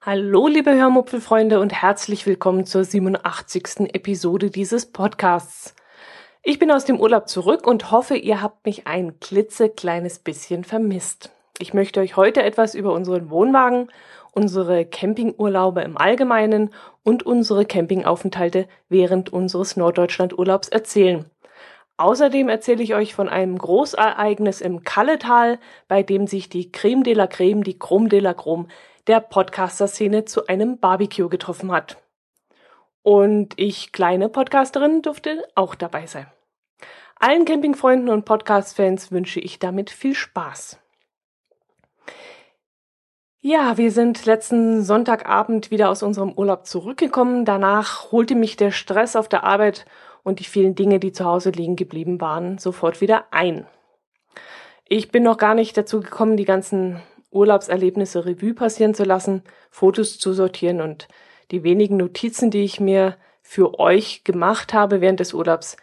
[0.00, 3.92] Hallo, liebe Hörmupfelfreunde und herzlich willkommen zur 87.
[3.92, 5.74] Episode dieses Podcasts.
[6.42, 11.32] Ich bin aus dem Urlaub zurück und hoffe, ihr habt mich ein klitzekleines bisschen vermisst.
[11.58, 13.88] Ich möchte euch heute etwas über unseren Wohnwagen,
[14.36, 16.70] unsere Campingurlaube im Allgemeinen
[17.02, 21.24] und unsere Campingaufenthalte während unseres Norddeutschlandurlaubs erzählen.
[21.96, 27.14] Außerdem erzähle ich euch von einem Großereignis im Kalletal, bei dem sich die Creme de
[27.14, 28.66] la Creme, die Chrome de la Chrome
[29.06, 31.96] der Podcaster-Szene zu einem Barbecue getroffen hat.
[33.02, 36.26] Und ich, kleine Podcasterin, durfte auch dabei sein.
[37.18, 40.78] Allen Campingfreunden und Podcast-Fans wünsche ich damit viel Spaß.
[43.48, 47.44] Ja, wir sind letzten Sonntagabend wieder aus unserem Urlaub zurückgekommen.
[47.44, 49.86] Danach holte mich der Stress auf der Arbeit
[50.24, 53.64] und die vielen Dinge, die zu Hause liegen geblieben waren, sofort wieder ein.
[54.88, 60.18] Ich bin noch gar nicht dazu gekommen, die ganzen Urlaubserlebnisse Revue passieren zu lassen, Fotos
[60.18, 61.06] zu sortieren und
[61.52, 65.76] die wenigen Notizen, die ich mir für euch gemacht habe während des Urlaubs,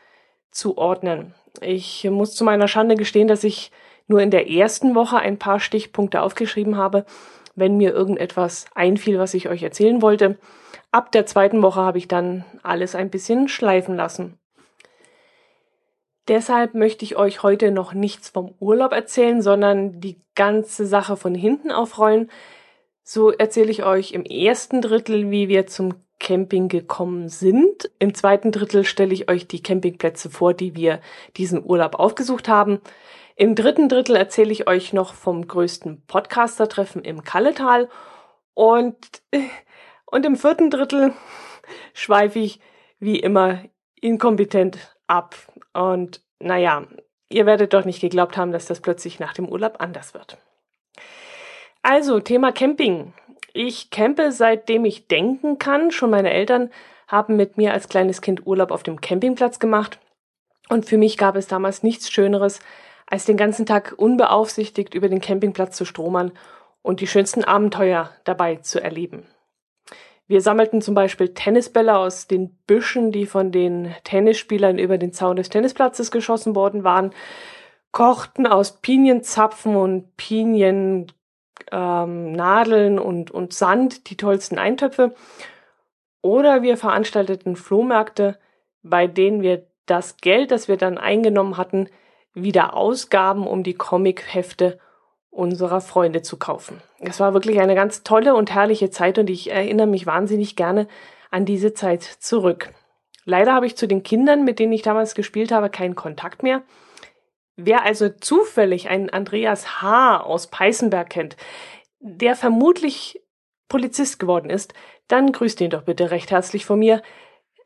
[0.51, 1.33] zu ordnen.
[1.61, 3.71] Ich muss zu meiner Schande gestehen, dass ich
[4.07, 7.05] nur in der ersten Woche ein paar Stichpunkte aufgeschrieben habe,
[7.55, 10.37] wenn mir irgendetwas einfiel, was ich euch erzählen wollte.
[10.91, 14.37] Ab der zweiten Woche habe ich dann alles ein bisschen schleifen lassen.
[16.27, 21.35] Deshalb möchte ich euch heute noch nichts vom Urlaub erzählen, sondern die ganze Sache von
[21.35, 22.29] hinten aufrollen.
[23.03, 27.91] So erzähle ich euch im ersten Drittel, wie wir zum Camping gekommen sind.
[27.99, 31.01] Im zweiten Drittel stelle ich euch die Campingplätze vor, die wir
[31.35, 32.79] diesen Urlaub aufgesucht haben.
[33.35, 37.89] Im dritten Drittel erzähle ich euch noch vom größten Podcaster-Treffen im Kalletal.
[38.53, 38.95] Und,
[40.05, 41.13] und im vierten Drittel
[41.93, 42.59] schweife ich
[42.99, 43.59] wie immer
[43.99, 45.35] inkompetent ab.
[45.73, 46.85] Und naja,
[47.29, 50.37] ihr werdet doch nicht geglaubt haben, dass das plötzlich nach dem Urlaub anders wird.
[51.81, 53.13] Also, Thema Camping.
[53.53, 55.91] Ich campe seitdem ich denken kann.
[55.91, 56.72] Schon meine Eltern
[57.07, 59.99] haben mit mir als kleines Kind Urlaub auf dem Campingplatz gemacht.
[60.69, 62.59] Und für mich gab es damals nichts Schöneres,
[63.13, 66.31] als den ganzen Tag unbeaufsichtigt über den Campingplatz zu stromern
[66.81, 69.28] und die schönsten Abenteuer dabei zu erleben.
[70.25, 75.35] Wir sammelten zum Beispiel Tennisbälle aus den Büschen, die von den Tennisspielern über den Zaun
[75.35, 77.12] des Tennisplatzes geschossen worden waren,
[77.91, 81.07] kochten aus Pinienzapfen und Piniennadeln
[81.72, 85.13] ähm, und, und Sand die tollsten Eintöpfe.
[86.23, 88.40] Oder wir veranstalteten Flohmärkte,
[88.81, 91.90] bei denen wir das Geld, das wir dann eingenommen hatten,
[92.33, 94.79] wieder ausgaben, um die Comichefte
[95.29, 96.81] unserer Freunde zu kaufen.
[96.99, 100.88] Es war wirklich eine ganz tolle und herrliche Zeit und ich erinnere mich wahnsinnig gerne
[101.31, 102.72] an diese Zeit zurück.
[103.25, 106.61] Leider habe ich zu den Kindern, mit denen ich damals gespielt habe, keinen Kontakt mehr.
[107.55, 110.22] Wer also zufällig einen Andreas H.
[110.22, 111.38] aus Peißenberg kennt,
[111.99, 113.22] der vermutlich
[113.69, 114.73] Polizist geworden ist,
[115.07, 117.01] dann grüßt ihn doch bitte recht herzlich von mir,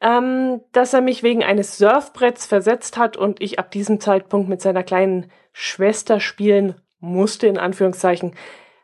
[0.01, 4.61] ähm, dass er mich wegen eines Surfbretts versetzt hat und ich ab diesem Zeitpunkt mit
[4.61, 8.35] seiner kleinen Schwester spielen musste, in Anführungszeichen,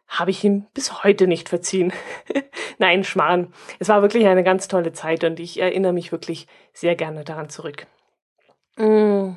[0.07, 1.91] habe ich ihm bis heute nicht verziehen.
[2.78, 3.53] Nein, Schmarrn.
[3.79, 7.50] Es war wirklich eine ganz tolle Zeit und ich erinnere mich wirklich sehr gerne daran
[7.50, 7.88] zurück.
[8.78, 9.31] Mm.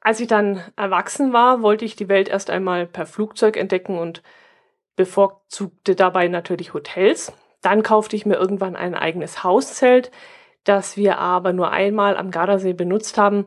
[0.00, 4.22] Als ich dann erwachsen war, wollte ich die Welt erst einmal per Flugzeug entdecken und
[4.94, 7.32] bevorzugte dabei natürlich Hotels.
[7.60, 10.12] Dann kaufte ich mir irgendwann ein eigenes Hauszelt,
[10.68, 13.46] das wir aber nur einmal am Gardasee benutzt haben.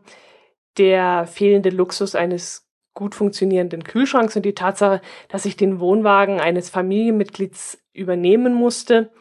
[0.78, 6.70] Der fehlende Luxus eines gut funktionierenden Kühlschranks und die Tatsache, dass ich den Wohnwagen eines
[6.70, 9.12] Familienmitglieds übernehmen musste,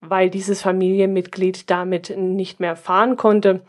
[0.00, 3.62] weil dieses Familienmitglied damit nicht mehr fahren konnte,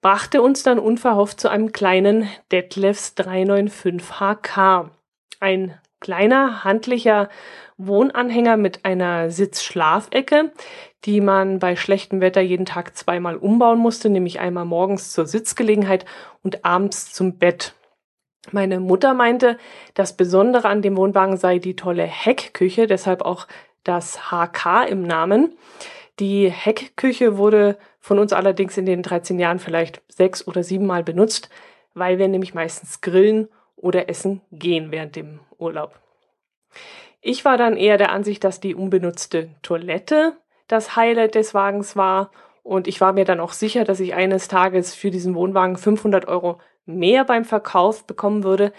[0.00, 4.90] brachte uns dann unverhofft zu einem kleinen Detlefs 395 HK.
[5.40, 7.28] Ein kleiner, handlicher
[7.76, 10.52] Wohnanhänger mit einer Sitzschlafecke,
[11.04, 16.04] die man bei schlechtem Wetter jeden Tag zweimal umbauen musste, nämlich einmal morgens zur Sitzgelegenheit
[16.42, 17.74] und abends zum Bett.
[18.52, 19.58] Meine Mutter meinte,
[19.94, 23.46] das Besondere an dem Wohnwagen sei die tolle Heckküche, deshalb auch
[23.82, 25.56] das HK im Namen.
[26.20, 31.02] Die Heckküche wurde von uns allerdings in den 13 Jahren vielleicht sechs oder sieben Mal
[31.02, 31.48] benutzt,
[31.94, 35.98] weil wir nämlich meistens grillen oder essen gehen während dem Urlaub.
[37.26, 40.36] Ich war dann eher der Ansicht, dass die unbenutzte Toilette
[40.68, 42.30] das Highlight des Wagens war
[42.62, 46.28] und ich war mir dann auch sicher, dass ich eines Tages für diesen Wohnwagen 500
[46.28, 48.74] Euro mehr beim Verkauf bekommen würde.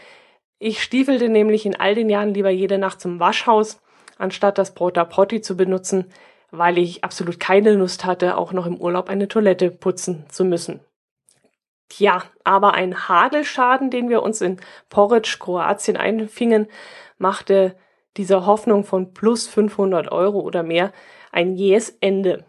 [0.59, 3.81] Ich stiefelte nämlich in all den Jahren lieber jede Nacht zum Waschhaus,
[4.19, 6.05] anstatt das Porta Potti zu benutzen,
[6.51, 10.81] weil ich absolut keine Lust hatte, auch noch im Urlaub eine Toilette putzen zu müssen.
[11.89, 14.57] Tja, aber ein Hagelschaden, den wir uns in
[14.89, 16.67] Porridge, Kroatien einfingen,
[17.17, 17.75] machte
[18.17, 20.91] dieser Hoffnung von plus 500 Euro oder mehr
[21.31, 22.45] ein jähes Ende.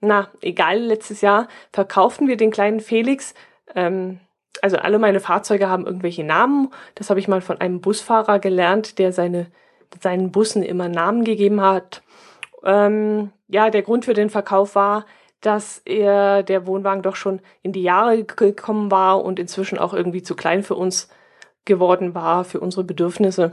[0.00, 3.34] Na, egal, letztes Jahr verkauften wir den kleinen Felix.
[3.74, 4.20] Ähm,
[4.60, 6.70] also alle meine Fahrzeuge haben irgendwelche Namen.
[6.94, 9.46] Das habe ich mal von einem Busfahrer gelernt, der seine,
[10.00, 12.02] seinen Bussen immer Namen gegeben hat.
[12.64, 15.06] Ähm, ja, der Grund für den Verkauf war,
[15.40, 20.22] dass er der Wohnwagen doch schon in die Jahre gekommen war und inzwischen auch irgendwie
[20.22, 21.08] zu klein für uns
[21.64, 23.52] geworden war, für unsere Bedürfnisse.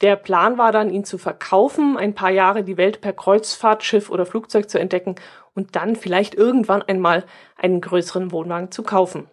[0.00, 4.26] Der Plan war dann, ihn zu verkaufen, ein paar Jahre die Welt per Kreuzfahrtschiff oder
[4.26, 5.16] Flugzeug zu entdecken
[5.54, 7.24] und dann vielleicht irgendwann einmal
[7.56, 9.28] einen größeren Wohnwagen zu kaufen.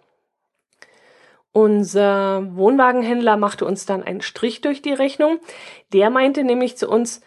[1.52, 5.40] Unser Wohnwagenhändler machte uns dann einen Strich durch die Rechnung.
[5.94, 7.22] Der meinte nämlich zu uns,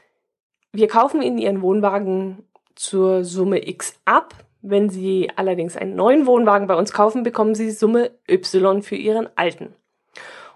[0.72, 2.44] wir kaufen Ihnen Ihren Wohnwagen
[2.74, 4.34] zur Summe X ab.
[4.60, 9.28] Wenn Sie allerdings einen neuen Wohnwagen bei uns kaufen, bekommen Sie Summe Y für Ihren
[9.36, 9.74] alten.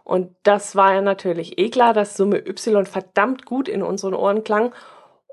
[0.05, 4.45] Und das war ja natürlich eh klar, dass Summe Y verdammt gut in unseren Ohren
[4.45, 4.73] klang.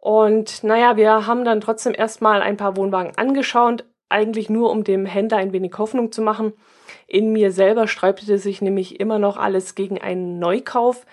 [0.01, 5.05] Und naja, wir haben dann trotzdem erstmal ein paar Wohnwagen angeschaut, eigentlich nur um dem
[5.05, 6.53] Händler ein wenig Hoffnung zu machen.
[7.07, 11.05] In mir selber sträubte sich nämlich immer noch alles gegen einen Neukauf.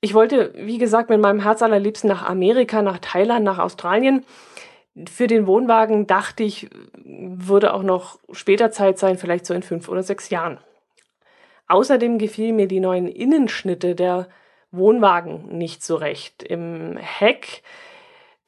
[0.00, 4.24] Ich wollte, wie gesagt, mit meinem Herz allerliebsten nach Amerika, nach Thailand, nach Australien.
[5.08, 6.68] Für den Wohnwagen dachte ich,
[7.04, 10.58] würde auch noch später Zeit sein, vielleicht so in fünf oder sechs Jahren.
[11.70, 14.28] Außerdem gefielen mir die neuen Innenschnitte der
[14.72, 16.42] Wohnwagen nicht so recht.
[16.42, 17.62] Im Heck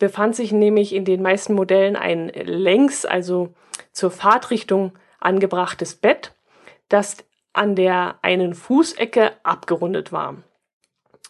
[0.00, 3.54] befand sich nämlich in den meisten Modellen ein längs, also
[3.92, 4.90] zur Fahrtrichtung
[5.20, 6.34] angebrachtes Bett,
[6.88, 7.18] das
[7.52, 10.38] an der einen Fußecke abgerundet war.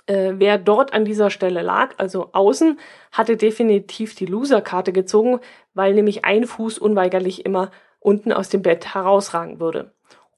[0.07, 2.81] Äh, wer dort an dieser Stelle lag, also außen,
[3.13, 5.41] hatte definitiv die Loserkarte gezogen,
[5.75, 9.93] weil nämlich ein Fuß unweigerlich immer unten aus dem Bett herausragen würde.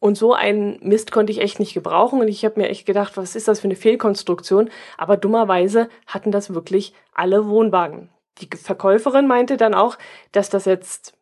[0.05, 2.21] Und so einen Mist konnte ich echt nicht gebrauchen.
[2.21, 4.69] Und ich habe mir echt gedacht, was ist das für eine Fehlkonstruktion?
[4.99, 8.11] Aber dummerweise hatten das wirklich alle Wohnwagen.
[8.37, 9.97] Die Verkäuferin meinte dann auch,
[10.31, 11.17] dass das jetzt,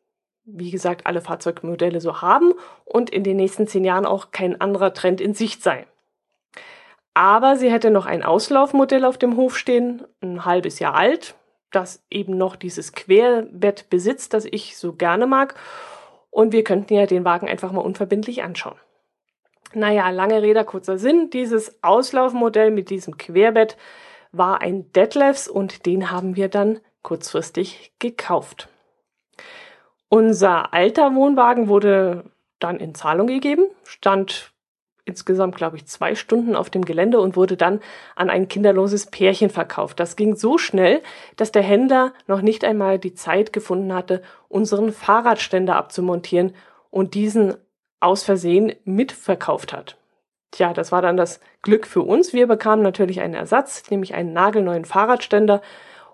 [0.44, 4.92] wie gesagt, alle Fahrzeugmodelle so haben und in den nächsten zehn Jahren auch kein anderer
[4.92, 5.86] Trend in Sicht sei.
[7.14, 11.36] Aber sie hätte noch ein Auslaufmodell auf dem Hof stehen, ein halbes Jahr alt,
[11.70, 15.54] das eben noch dieses Querbett besitzt, das ich so gerne mag
[16.32, 18.78] und wir könnten ja den Wagen einfach mal unverbindlich anschauen.
[19.74, 21.30] Naja, lange Rede, kurzer Sinn.
[21.30, 23.76] Dieses Auslaufmodell mit diesem Querbett
[24.32, 28.68] war ein Detlefs und den haben wir dann kurzfristig gekauft.
[30.08, 32.24] Unser alter Wohnwagen wurde
[32.58, 34.51] dann in Zahlung gegeben, stand
[35.04, 37.80] insgesamt, glaube ich, zwei Stunden auf dem Gelände und wurde dann
[38.14, 39.98] an ein kinderloses Pärchen verkauft.
[39.98, 41.02] Das ging so schnell,
[41.36, 46.54] dass der Händler noch nicht einmal die Zeit gefunden hatte, unseren Fahrradständer abzumontieren
[46.90, 47.54] und diesen
[48.00, 49.96] aus Versehen mitverkauft hat.
[50.50, 52.32] Tja, das war dann das Glück für uns.
[52.32, 55.62] Wir bekamen natürlich einen Ersatz, nämlich einen nagelneuen Fahrradständer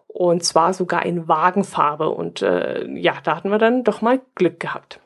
[0.07, 2.09] und zwar sogar in Wagenfarbe.
[2.09, 5.01] Und äh, ja, da hatten wir dann doch mal Glück gehabt.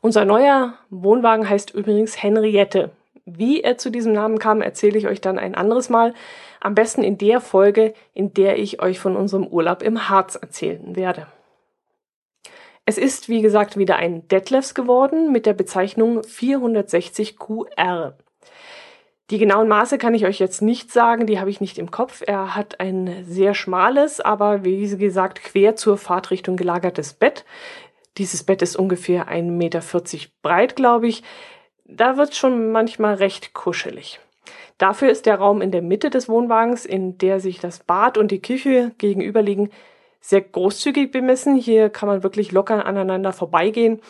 [0.00, 2.90] Unser neuer Wohnwagen heißt übrigens Henriette.
[3.24, 6.14] Wie er zu diesem Namen kam, erzähle ich euch dann ein anderes Mal.
[6.60, 10.94] Am besten in der Folge, in der ich euch von unserem Urlaub im Harz erzählen
[10.94, 11.26] werde.
[12.84, 18.16] Es ist, wie gesagt, wieder ein Detlefs geworden mit der Bezeichnung 460 QR.
[19.30, 22.22] Die genauen Maße kann ich euch jetzt nicht sagen, die habe ich nicht im Kopf.
[22.24, 27.44] Er hat ein sehr schmales, aber wie gesagt, quer zur Fahrtrichtung gelagertes Bett.
[28.18, 29.82] Dieses Bett ist ungefähr 1,40 Meter
[30.42, 31.22] breit, glaube ich.
[31.84, 34.20] Da wird schon manchmal recht kuschelig.
[34.78, 38.30] Dafür ist der Raum in der Mitte des Wohnwagens, in der sich das Bad und
[38.30, 39.70] die Küche gegenüberliegen,
[40.20, 41.56] sehr großzügig bemessen.
[41.56, 44.00] Hier kann man wirklich locker aneinander vorbeigehen.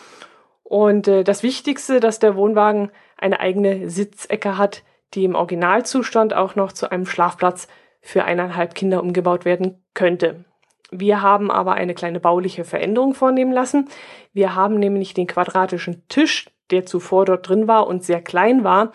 [0.62, 4.82] Und äh, das Wichtigste, dass der Wohnwagen eine eigene Sitzecke hat,
[5.14, 7.68] die im Originalzustand auch noch zu einem Schlafplatz
[8.00, 10.44] für eineinhalb Kinder umgebaut werden könnte.
[10.90, 13.88] Wir haben aber eine kleine bauliche Veränderung vornehmen lassen.
[14.32, 18.92] Wir haben nämlich den quadratischen Tisch, der zuvor dort drin war und sehr klein war,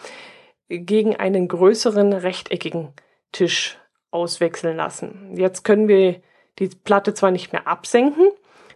[0.70, 2.94] gegen einen größeren rechteckigen
[3.32, 3.78] Tisch
[4.10, 5.36] auswechseln lassen.
[5.36, 6.22] Jetzt können wir
[6.60, 8.28] die Platte zwar nicht mehr absenken,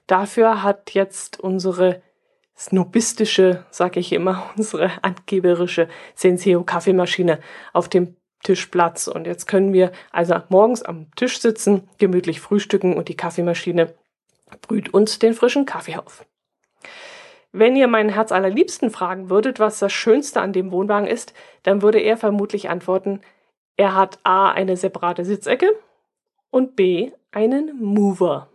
[0.07, 2.01] dafür hat jetzt unsere
[2.57, 7.39] snobistische, sag ich immer, unsere angeberische Senseo Kaffeemaschine
[7.73, 8.15] auf dem
[8.45, 9.07] Tischplatz.
[9.07, 13.93] Und jetzt können wir also morgens am Tisch sitzen, gemütlich frühstücken und die Kaffeemaschine
[14.61, 16.25] brüht uns den frischen Kaffee auf.
[17.51, 21.33] Wenn ihr meinen Herz allerliebsten fragen würdet, was das Schönste an dem Wohnwagen ist,
[21.63, 23.21] dann würde er vermutlich antworten,
[23.77, 25.71] er hat A eine separate Sitzecke
[26.49, 28.49] und B einen Mover.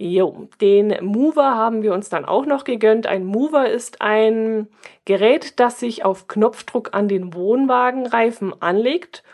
[0.00, 3.08] Jo, den Mover haben wir uns dann auch noch gegönnt.
[3.08, 4.68] Ein Mover ist ein
[5.04, 9.24] Gerät, das sich auf Knopfdruck an den Wohnwagenreifen anlegt,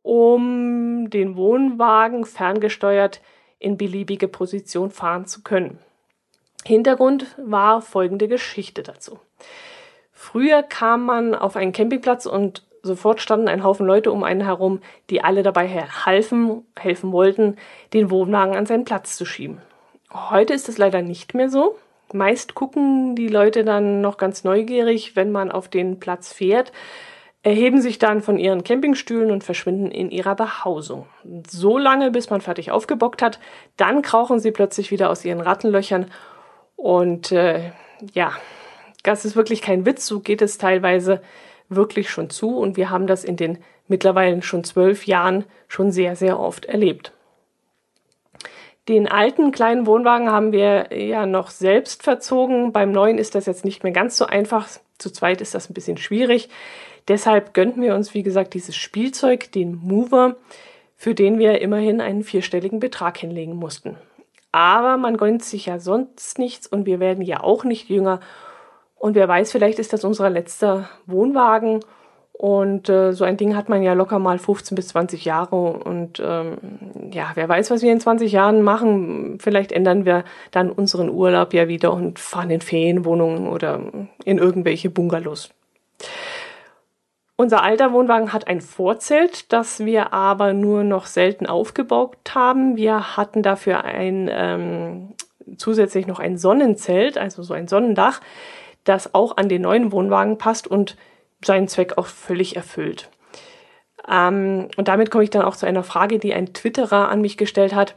[0.00, 3.20] um den Wohnwagen ferngesteuert
[3.58, 5.78] in beliebige Position fahren zu können.
[6.64, 9.18] Hintergrund war folgende Geschichte dazu.
[10.12, 14.80] Früher kam man auf einen Campingplatz und sofort standen ein Haufen Leute um einen herum,
[15.10, 17.56] die alle dabei halfen, helfen wollten,
[17.92, 19.60] den Wohnwagen an seinen Platz zu schieben.
[20.12, 21.76] Heute ist es leider nicht mehr so.
[22.12, 26.72] Meist gucken die Leute dann noch ganz neugierig, wenn man auf den Platz fährt,
[27.42, 31.06] erheben sich dann von ihren Campingstühlen und verschwinden in ihrer Behausung.
[31.48, 33.38] So lange, bis man fertig aufgebockt hat,
[33.76, 36.06] dann krauchen sie plötzlich wieder aus ihren Rattenlöchern
[36.76, 37.70] und äh,
[38.12, 38.32] ja,
[39.02, 41.22] das ist wirklich kein Witz, so geht es teilweise
[41.68, 46.16] wirklich schon zu und wir haben das in den mittlerweile schon zwölf Jahren schon sehr,
[46.16, 47.12] sehr oft erlebt.
[48.88, 52.72] Den alten kleinen Wohnwagen haben wir ja noch selbst verzogen.
[52.72, 54.68] Beim neuen ist das jetzt nicht mehr ganz so einfach.
[54.98, 56.48] Zu zweit ist das ein bisschen schwierig.
[57.08, 60.36] Deshalb gönnten wir uns, wie gesagt, dieses Spielzeug, den Mover,
[60.96, 63.96] für den wir immerhin einen vierstelligen Betrag hinlegen mussten.
[64.52, 68.20] Aber man gönnt sich ja sonst nichts und wir werden ja auch nicht jünger
[69.00, 71.80] und wer weiß, vielleicht ist das unser letzter Wohnwagen.
[72.40, 75.56] Und äh, so ein Ding hat man ja locker mal 15 bis 20 Jahre.
[75.56, 76.56] Und ähm,
[77.12, 79.36] ja, wer weiß, was wir in 20 Jahren machen.
[79.38, 83.78] Vielleicht ändern wir dann unseren Urlaub ja wieder und fahren in Ferienwohnungen oder
[84.24, 85.50] in irgendwelche Bungalows.
[87.36, 92.78] Unser alter Wohnwagen hat ein Vorzelt, das wir aber nur noch selten aufgebaut haben.
[92.78, 95.08] Wir hatten dafür ein ähm,
[95.58, 98.22] zusätzlich noch ein Sonnenzelt, also so ein Sonnendach
[98.84, 100.96] das auch an den neuen Wohnwagen passt und
[101.44, 103.10] seinen Zweck auch völlig erfüllt.
[104.08, 107.36] Ähm, und damit komme ich dann auch zu einer Frage, die ein Twitterer an mich
[107.36, 107.96] gestellt hat,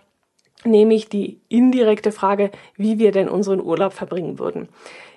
[0.66, 4.70] nämlich die indirekte Frage, wie wir denn unseren Urlaub verbringen würden.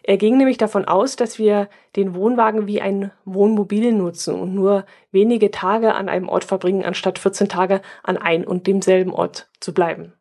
[0.03, 4.87] Er ging nämlich davon aus, dass wir den Wohnwagen wie ein Wohnmobil nutzen und nur
[5.11, 9.75] wenige Tage an einem Ort verbringen, anstatt 14 Tage an ein und demselben Ort zu
[9.75, 10.13] bleiben.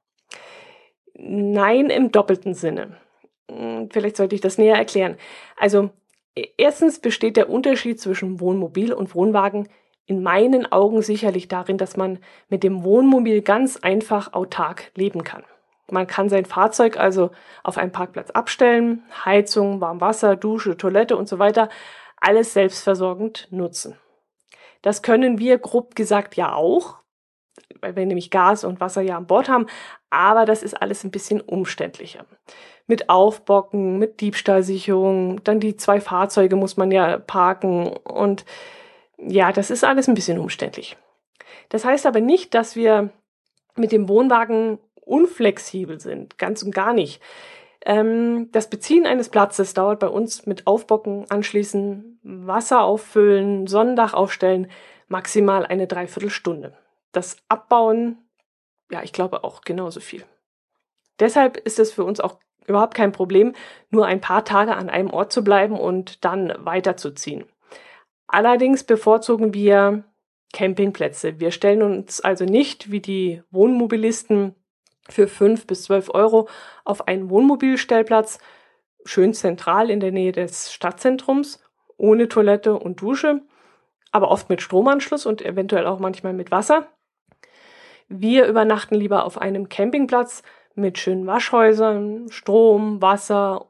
[1.13, 2.97] Nein im doppelten Sinne.
[3.49, 5.17] Hm, vielleicht sollte ich das näher erklären.
[5.57, 5.91] Also
[6.57, 9.69] erstens besteht der Unterschied zwischen Wohnmobil und Wohnwagen
[10.05, 15.43] in meinen Augen sicherlich darin, dass man mit dem Wohnmobil ganz einfach autark leben kann.
[15.89, 17.31] Man kann sein Fahrzeug also
[17.63, 21.69] auf einem Parkplatz abstellen, Heizung, Warmwasser, Dusche, Toilette und so weiter,
[22.17, 23.95] alles selbstversorgend nutzen.
[24.81, 26.97] Das können wir grob gesagt ja auch,
[27.81, 29.67] weil wir nämlich Gas und Wasser ja an Bord haben,
[30.15, 32.25] aber das ist alles ein bisschen umständlicher
[32.87, 38.45] mit Aufbocken, mit Diebstahlsicherung, dann die zwei Fahrzeuge muss man ja parken und
[39.17, 40.97] ja, das ist alles ein bisschen umständlich.
[41.69, 43.09] Das heißt aber nicht, dass wir
[43.75, 47.21] mit dem Wohnwagen unflexibel sind, ganz und gar nicht.
[47.85, 54.67] Ähm, das Beziehen eines Platzes dauert bei uns mit Aufbocken, Anschließen, Wasser auffüllen, Sonnendach aufstellen
[55.07, 56.73] maximal eine Dreiviertelstunde.
[57.11, 58.17] Das Abbauen,
[58.91, 60.25] ja, ich glaube auch genauso viel.
[61.19, 63.53] Deshalb ist es für uns auch überhaupt kein Problem,
[63.89, 67.45] nur ein paar Tage an einem Ort zu bleiben und dann weiterzuziehen.
[68.27, 70.03] Allerdings bevorzugen wir
[70.51, 71.39] Campingplätze.
[71.39, 74.55] Wir stellen uns also nicht wie die Wohnmobilisten
[75.07, 76.47] für fünf bis zwölf Euro
[76.83, 78.39] auf einen Wohnmobilstellplatz,
[79.03, 81.61] schön zentral in der Nähe des Stadtzentrums,
[81.97, 83.41] ohne Toilette und Dusche,
[84.11, 86.87] aber oft mit Stromanschluss und eventuell auch manchmal mit Wasser.
[88.07, 90.43] Wir übernachten lieber auf einem Campingplatz,
[90.75, 93.67] mit schönen Waschhäusern, Strom, Wasser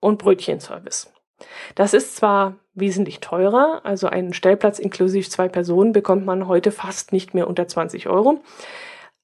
[0.00, 1.12] und Brötchenservice.
[1.74, 7.12] Das ist zwar wesentlich teurer, also einen Stellplatz inklusive zwei Personen bekommt man heute fast
[7.12, 8.40] nicht mehr unter 20 Euro,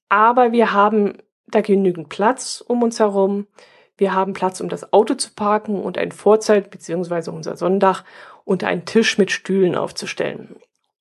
[0.09, 1.17] aber wir haben
[1.47, 3.47] da genügend Platz um uns herum.
[3.97, 7.29] Wir haben Platz, um das Auto zu parken und ein Vorzelt bzw.
[7.29, 8.03] unser Sonnendach
[8.43, 10.55] unter einen Tisch mit Stühlen aufzustellen.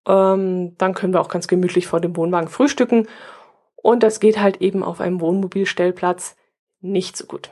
[0.06, 3.06] Ähm, dann können wir auch ganz gemütlich vor dem Wohnwagen frühstücken
[3.82, 6.36] und das geht halt eben auf einem Wohnmobilstellplatz
[6.80, 7.50] nicht so gut.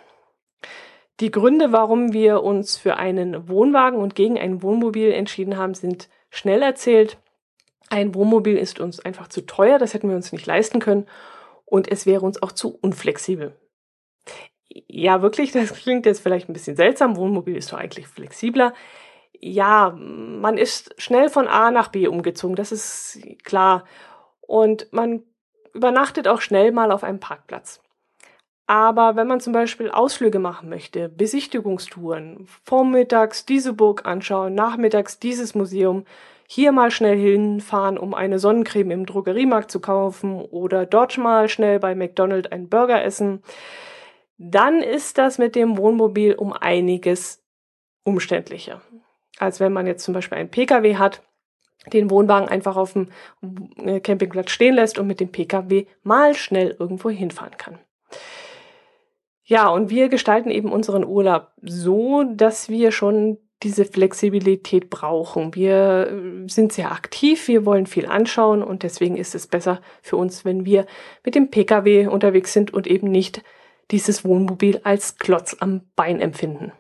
[1.19, 6.09] Die Gründe, warum wir uns für einen Wohnwagen und gegen ein Wohnmobil entschieden haben, sind
[6.31, 7.19] schnell erzählt.
[7.91, 11.07] Ein Wohnmobil ist uns einfach zu teuer, das hätten wir uns nicht leisten können
[11.67, 13.55] und es wäre uns auch zu unflexibel.
[14.69, 17.17] Ja, wirklich, das klingt jetzt vielleicht ein bisschen seltsam.
[17.17, 18.73] Wohnmobil ist doch eigentlich flexibler.
[19.33, 23.85] Ja, man ist schnell von A nach B umgezogen, das ist klar.
[24.41, 25.23] Und man
[25.75, 27.81] übernachtet auch schnell mal auf einem Parkplatz.
[28.67, 35.57] Aber wenn man zum Beispiel Ausflüge machen möchte, Besichtigungstouren, vormittags diese Burg anschauen, nachmittags dieses
[35.57, 36.05] Museum,
[36.47, 41.79] hier mal schnell hinfahren, um eine Sonnencreme im Drogeriemarkt zu kaufen oder dort mal schnell
[41.81, 43.43] bei McDonald's einen Burger essen,
[44.39, 47.43] dann ist das mit dem Wohnmobil um einiges
[48.05, 48.81] umständlicher.
[49.39, 51.23] Als wenn man jetzt zum Beispiel einen Pkw hat,
[51.93, 53.09] den Wohnwagen einfach auf dem
[53.85, 57.79] äh, Campingplatz stehen lässt und mit dem Pkw mal schnell irgendwo hinfahren kann.
[59.45, 65.55] Ja, und wir gestalten eben unseren Urlaub so, dass wir schon diese Flexibilität brauchen.
[65.55, 70.17] Wir äh, sind sehr aktiv, wir wollen viel anschauen und deswegen ist es besser für
[70.17, 70.87] uns, wenn wir
[71.25, 73.43] mit dem Pkw unterwegs sind und eben nicht
[73.91, 76.73] dieses Wohnmobil als Klotz am Bein empfinden.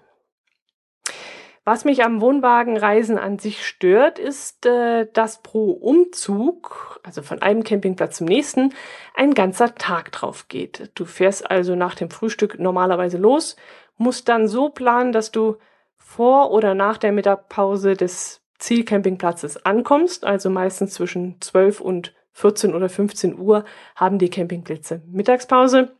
[1.70, 7.62] Was mich am Wohnwagenreisen an sich stört, ist, äh, dass pro Umzug, also von einem
[7.62, 8.74] Campingplatz zum nächsten,
[9.14, 10.90] ein ganzer Tag drauf geht.
[10.96, 13.54] Du fährst also nach dem Frühstück normalerweise los,
[13.98, 15.58] musst dann so planen, dass du
[15.96, 22.88] vor oder nach der Mittagpause des Zielcampingplatzes ankommst, also meistens zwischen 12 und 14 oder
[22.88, 25.92] 15 Uhr haben die Campingplätze Mittagspause.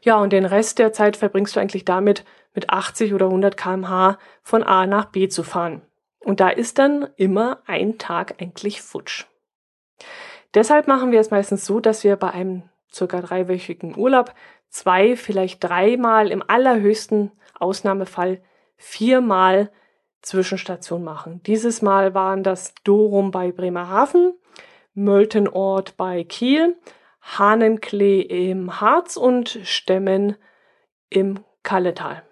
[0.00, 2.24] Ja, und den Rest der Zeit verbringst du eigentlich damit,
[2.58, 5.82] mit 80 oder 100 kmh von A nach B zu fahren.
[6.18, 9.26] Und da ist dann immer ein Tag eigentlich futsch.
[10.54, 14.34] Deshalb machen wir es meistens so, dass wir bei einem circa dreiwöchigen Urlaub
[14.70, 18.42] zwei, vielleicht dreimal im allerhöchsten Ausnahmefall
[18.76, 19.70] viermal
[20.20, 21.40] Zwischenstation machen.
[21.44, 24.34] Dieses Mal waren das Dorum bei Bremerhaven,
[24.94, 26.76] Möltenort bei Kiel,
[27.22, 30.34] Hahnenklee im Harz und Stemmen
[31.08, 32.24] im Kalletal.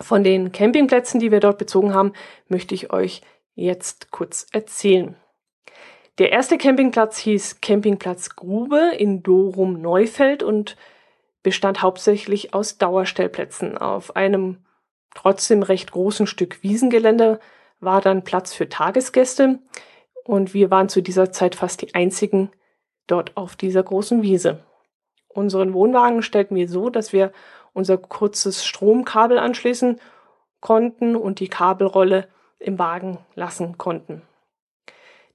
[0.00, 2.12] Von den Campingplätzen, die wir dort bezogen haben,
[2.48, 3.22] möchte ich euch
[3.54, 5.16] jetzt kurz erzählen.
[6.18, 10.76] Der erste Campingplatz hieß Campingplatz Grube in Dorum Neufeld und
[11.42, 13.76] bestand hauptsächlich aus Dauerstellplätzen.
[13.76, 14.64] Auf einem
[15.14, 17.38] trotzdem recht großen Stück Wiesengelände
[17.80, 19.58] war dann Platz für Tagesgäste
[20.24, 22.50] und wir waren zu dieser Zeit fast die einzigen
[23.06, 24.64] dort auf dieser großen Wiese.
[25.28, 27.30] Unseren Wohnwagen stellten wir so, dass wir
[27.76, 30.00] unser kurzes Stromkabel anschließen
[30.60, 32.28] konnten und die Kabelrolle
[32.58, 34.22] im Wagen lassen konnten.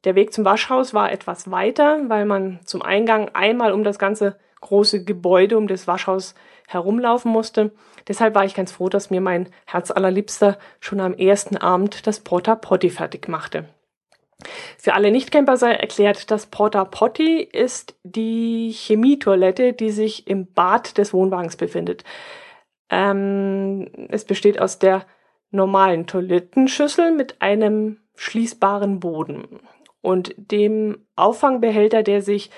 [0.04, 4.40] Der Weg zum Waschhaus war etwas weiter, weil man zum Eingang einmal um das ganze
[4.60, 6.34] große Gebäude, um das Waschhaus
[6.68, 7.72] herumlaufen musste.
[8.08, 12.22] Deshalb war ich ganz froh, dass mir mein Herz allerliebster schon am ersten Abend das
[12.22, 13.66] Porta Potty fertig machte.
[14.78, 20.98] Für alle Nichtcamper sei erklärt, das Porta Potty ist die Chemietoilette, die sich im Bad
[20.98, 22.04] des Wohnwagens befindet.
[22.90, 25.06] Ähm, es besteht aus der
[25.52, 29.60] normalen Toilettenschüssel mit einem schließbaren Boden
[30.02, 32.50] und dem Auffangbehälter, der sich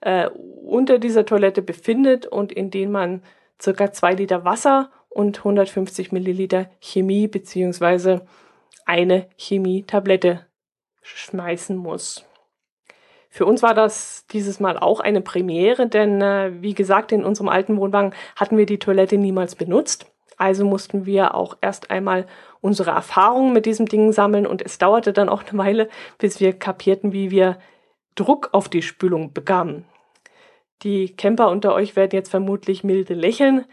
[0.00, 3.22] äh, unter dieser Toilette befindet und in den man
[3.60, 8.26] circa zwei Liter Wasser und 150 Milliliter Chemie beziehungsweise
[8.84, 10.46] eine Chemietablette
[11.04, 12.24] schmeißen muss.
[13.30, 17.48] Für uns war das dieses Mal auch eine Premiere, denn äh, wie gesagt, in unserem
[17.48, 20.06] alten Wohnwagen hatten wir die Toilette niemals benutzt.
[20.36, 22.26] Also mussten wir auch erst einmal
[22.60, 25.88] unsere Erfahrungen mit diesem Ding sammeln und es dauerte dann auch eine Weile,
[26.18, 27.58] bis wir kapierten, wie wir
[28.14, 29.84] Druck auf die Spülung bekamen.
[30.82, 33.64] Die Camper unter euch werden jetzt vermutlich milde lächeln.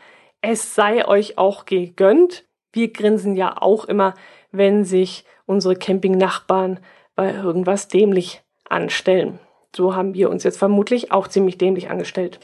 [0.41, 2.45] Es sei euch auch gegönnt.
[2.73, 4.13] Wir grinsen ja auch immer,
[4.51, 6.79] wenn sich unsere Campingnachbarn
[7.15, 9.39] bei irgendwas dämlich anstellen.
[9.75, 12.39] So haben wir uns jetzt vermutlich auch ziemlich dämlich angestellt.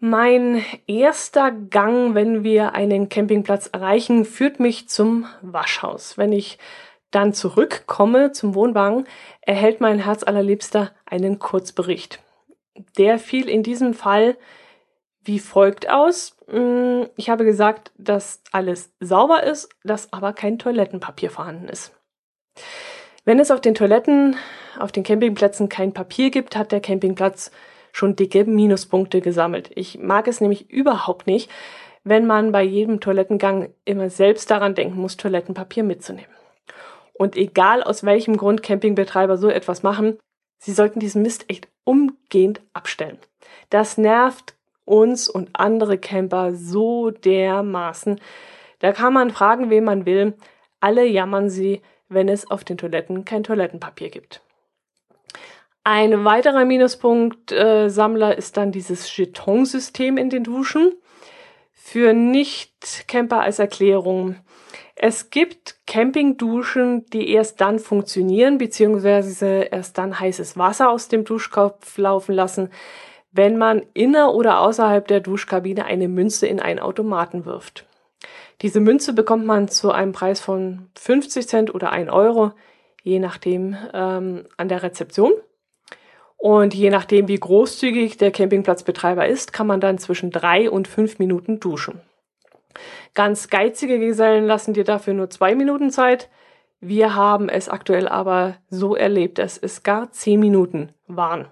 [0.00, 6.18] Mein erster Gang, wenn wir einen Campingplatz erreichen, führt mich zum Waschhaus.
[6.18, 6.58] Wenn ich
[7.12, 9.06] dann zurückkomme zum Wohnwagen,
[9.42, 12.20] erhält mein Herz allerliebster einen Kurzbericht.
[12.98, 14.36] Der fiel in diesem Fall
[15.24, 16.36] wie folgt aus.
[16.48, 21.92] Hm, ich habe gesagt, dass alles sauber ist, dass aber kein Toilettenpapier vorhanden ist.
[23.24, 24.36] Wenn es auf den Toiletten,
[24.78, 27.52] auf den Campingplätzen kein Papier gibt, hat der Campingplatz
[27.92, 29.70] schon dicke Minuspunkte gesammelt.
[29.76, 31.48] Ich mag es nämlich überhaupt nicht,
[32.02, 36.34] wenn man bei jedem Toilettengang immer selbst daran denken muss, Toilettenpapier mitzunehmen.
[37.12, 40.18] Und egal aus welchem Grund Campingbetreiber so etwas machen,
[40.58, 43.18] sie sollten diesen Mist echt umgehend abstellen.
[43.70, 48.20] Das nervt uns und andere Camper so dermaßen.
[48.80, 50.34] Da kann man fragen, wen man will.
[50.80, 54.42] Alle jammern sie, wenn es auf den Toiletten kein Toilettenpapier gibt.
[55.84, 60.92] Ein weiterer Minuspunkt-Sammler äh, ist dann dieses Jeton-System in den Duschen.
[61.72, 64.36] Für Nicht-Camper als Erklärung.
[64.94, 71.98] Es gibt Campingduschen, die erst dann funktionieren, beziehungsweise erst dann heißes Wasser aus dem Duschkopf
[71.98, 72.70] laufen lassen,
[73.32, 77.84] wenn man inner oder außerhalb der Duschkabine eine Münze in einen Automaten wirft.
[78.62, 82.52] Diese Münze bekommt man zu einem Preis von 50 Cent oder 1 Euro,
[83.02, 85.32] je nachdem ähm, an der Rezeption.
[86.36, 91.18] Und je nachdem, wie großzügig der Campingplatzbetreiber ist, kann man dann zwischen drei und fünf
[91.18, 92.00] Minuten duschen.
[93.14, 96.28] Ganz geizige Gesellen lassen dir dafür nur zwei Minuten Zeit.
[96.80, 101.46] Wir haben es aktuell aber so erlebt, dass es gar zehn Minuten waren.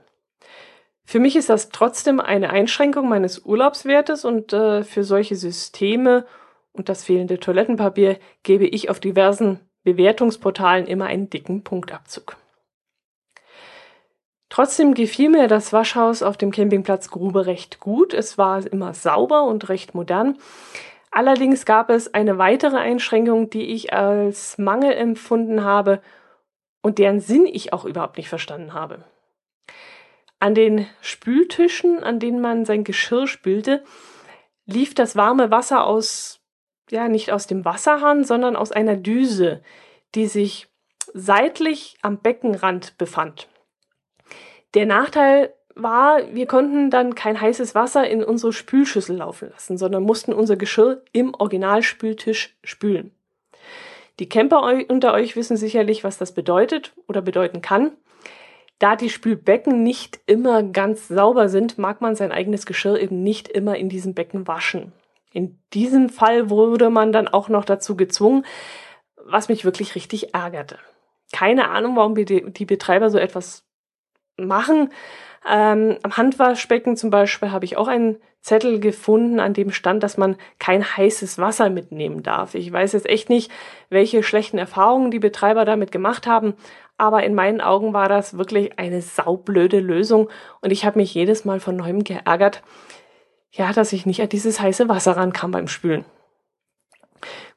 [1.05, 6.25] Für mich ist das trotzdem eine Einschränkung meines Urlaubswertes und äh, für solche Systeme
[6.73, 12.37] und das fehlende Toilettenpapier gebe ich auf diversen Bewertungsportalen immer einen dicken Punktabzug.
[14.49, 18.13] Trotzdem gefiel mir das Waschhaus auf dem Campingplatz Grube recht gut.
[18.13, 20.39] Es war immer sauber und recht modern.
[21.13, 26.03] Allerdings gab es eine weitere Einschränkung, die ich als Mangel empfunden habe
[26.83, 29.05] und deren Sinn ich auch überhaupt nicht verstanden habe.
[30.41, 33.85] An den Spültischen, an denen man sein Geschirr spülte,
[34.67, 36.40] lief das warme Wasser aus,
[36.91, 39.63] ja, nicht aus dem Wasserhahn, sondern aus einer Düse,
[40.15, 40.69] die sich
[41.13, 43.49] seitlich am Beckenrand befand.
[44.75, 50.03] Der Nachteil war, wir konnten dann kein heißes Wasser in unsere Spülschüssel laufen lassen, sondern
[50.03, 53.13] mussten unser Geschirr im Originalspültisch spülen.
[54.19, 57.93] Die Camper unter euch wissen sicherlich, was das bedeutet oder bedeuten kann.
[58.79, 63.49] Da die Spülbecken nicht immer ganz sauber sind, mag man sein eigenes Geschirr eben nicht
[63.49, 64.93] immer in diesem Becken waschen.
[65.33, 68.45] In diesem Fall wurde man dann auch noch dazu gezwungen,
[69.17, 70.79] was mich wirklich richtig ärgerte.
[71.33, 73.65] Keine Ahnung, warum die Betreiber so etwas
[74.37, 74.91] machen,
[75.49, 80.17] ähm, am Handwaschbecken zum Beispiel habe ich auch einen Zettel gefunden, an dem stand, dass
[80.17, 82.55] man kein heißes Wasser mitnehmen darf.
[82.55, 83.51] Ich weiß jetzt echt nicht,
[83.91, 86.55] welche schlechten Erfahrungen die Betreiber damit gemacht haben,
[86.97, 90.29] aber in meinen Augen war das wirklich eine saublöde Lösung
[90.61, 92.63] und ich habe mich jedes Mal von neuem geärgert,
[93.53, 96.05] ja, dass ich nicht an dieses heiße Wasser rankam beim Spülen.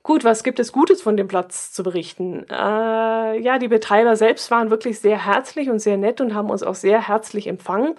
[0.02, 2.46] Gut, was gibt es Gutes von dem Platz zu berichten?
[2.50, 6.62] Äh, ja, die Betreiber selbst waren wirklich sehr herzlich und sehr nett und haben uns
[6.62, 7.96] auch sehr herzlich empfangen,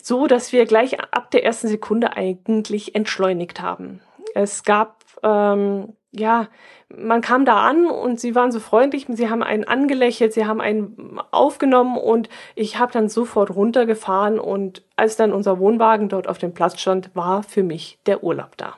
[0.00, 4.00] so dass wir gleich ab der ersten Sekunde eigentlich entschleunigt haben.
[4.36, 6.48] Es gab ähm, ja,
[6.88, 10.60] man kam da an und sie waren so freundlich, sie haben einen angelächelt, sie haben
[10.60, 16.38] einen aufgenommen und ich habe dann sofort runtergefahren und als dann unser Wohnwagen dort auf
[16.38, 18.76] dem Platz stand, war für mich der Urlaub da.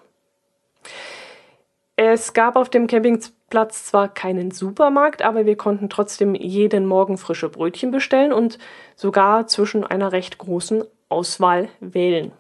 [1.97, 7.49] Es gab auf dem Campingplatz zwar keinen Supermarkt, aber wir konnten trotzdem jeden Morgen frische
[7.49, 8.59] Brötchen bestellen und
[8.97, 12.33] sogar zwischen einer recht großen Auswahl wählen.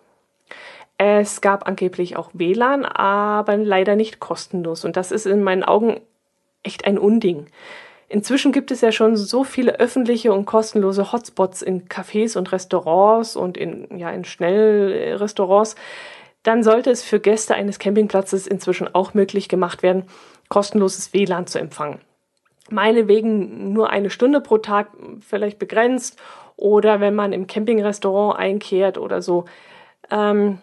[1.05, 4.85] Es gab angeblich auch WLAN, aber leider nicht kostenlos.
[4.85, 6.01] Und das ist in meinen Augen
[6.62, 7.47] echt ein Unding.
[8.09, 13.35] Inzwischen gibt es ja schon so viele öffentliche und kostenlose Hotspots in Cafés und Restaurants
[13.35, 15.75] und in, ja, in Schnellrestaurants,
[16.45, 20.05] dann sollte es für Gäste eines Campingplatzes inzwischen auch möglich gemacht werden,
[20.51, 21.99] kostenloses WLAN zu empfangen.
[22.71, 26.17] Meinetwegen nur eine Stunde pro Tag vielleicht begrenzt
[26.57, 29.47] oder wenn man im Campingrestaurant einkehrt oder so.
[30.12, 30.59] Ähm,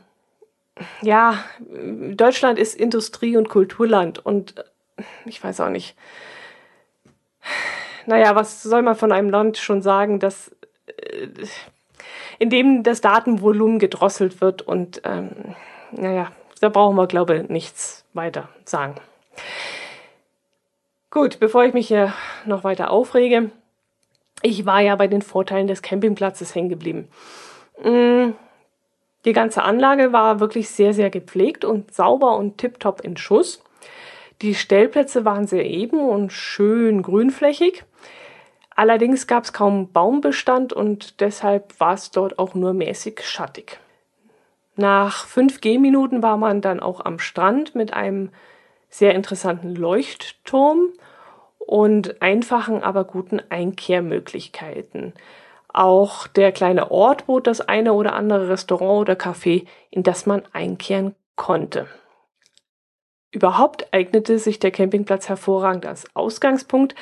[1.01, 4.63] ja, Deutschland ist Industrie- und Kulturland und
[5.25, 5.95] ich weiß auch nicht.
[8.05, 10.55] Naja, was soll man von einem Land schon sagen, das
[10.87, 11.27] äh,
[12.39, 15.55] in dem das Datenvolumen gedrosselt wird und ähm,
[15.91, 18.95] naja, da brauchen wir, glaube ich, nichts weiter sagen.
[21.11, 22.13] Gut, bevor ich mich hier
[22.45, 23.51] noch weiter aufrege,
[24.41, 27.09] ich war ja bei den Vorteilen des Campingplatzes hängen geblieben.
[27.83, 28.31] Mm,
[29.25, 33.61] die ganze Anlage war wirklich sehr, sehr gepflegt und sauber und tiptop in Schuss.
[34.41, 37.83] Die Stellplätze waren sehr eben und schön grünflächig.
[38.75, 43.77] Allerdings gab es kaum Baumbestand und deshalb war es dort auch nur mäßig schattig.
[44.77, 48.29] Nach fünf Gehminuten war man dann auch am Strand mit einem
[48.89, 50.93] sehr interessanten Leuchtturm
[51.57, 55.13] und einfachen, aber guten Einkehrmöglichkeiten.
[55.71, 60.43] Auch der kleine Ort bot das eine oder andere Restaurant oder Café, in das man
[60.51, 61.87] einkehren konnte.
[63.31, 66.95] Überhaupt eignete sich der Campingplatz hervorragend als Ausgangspunkt,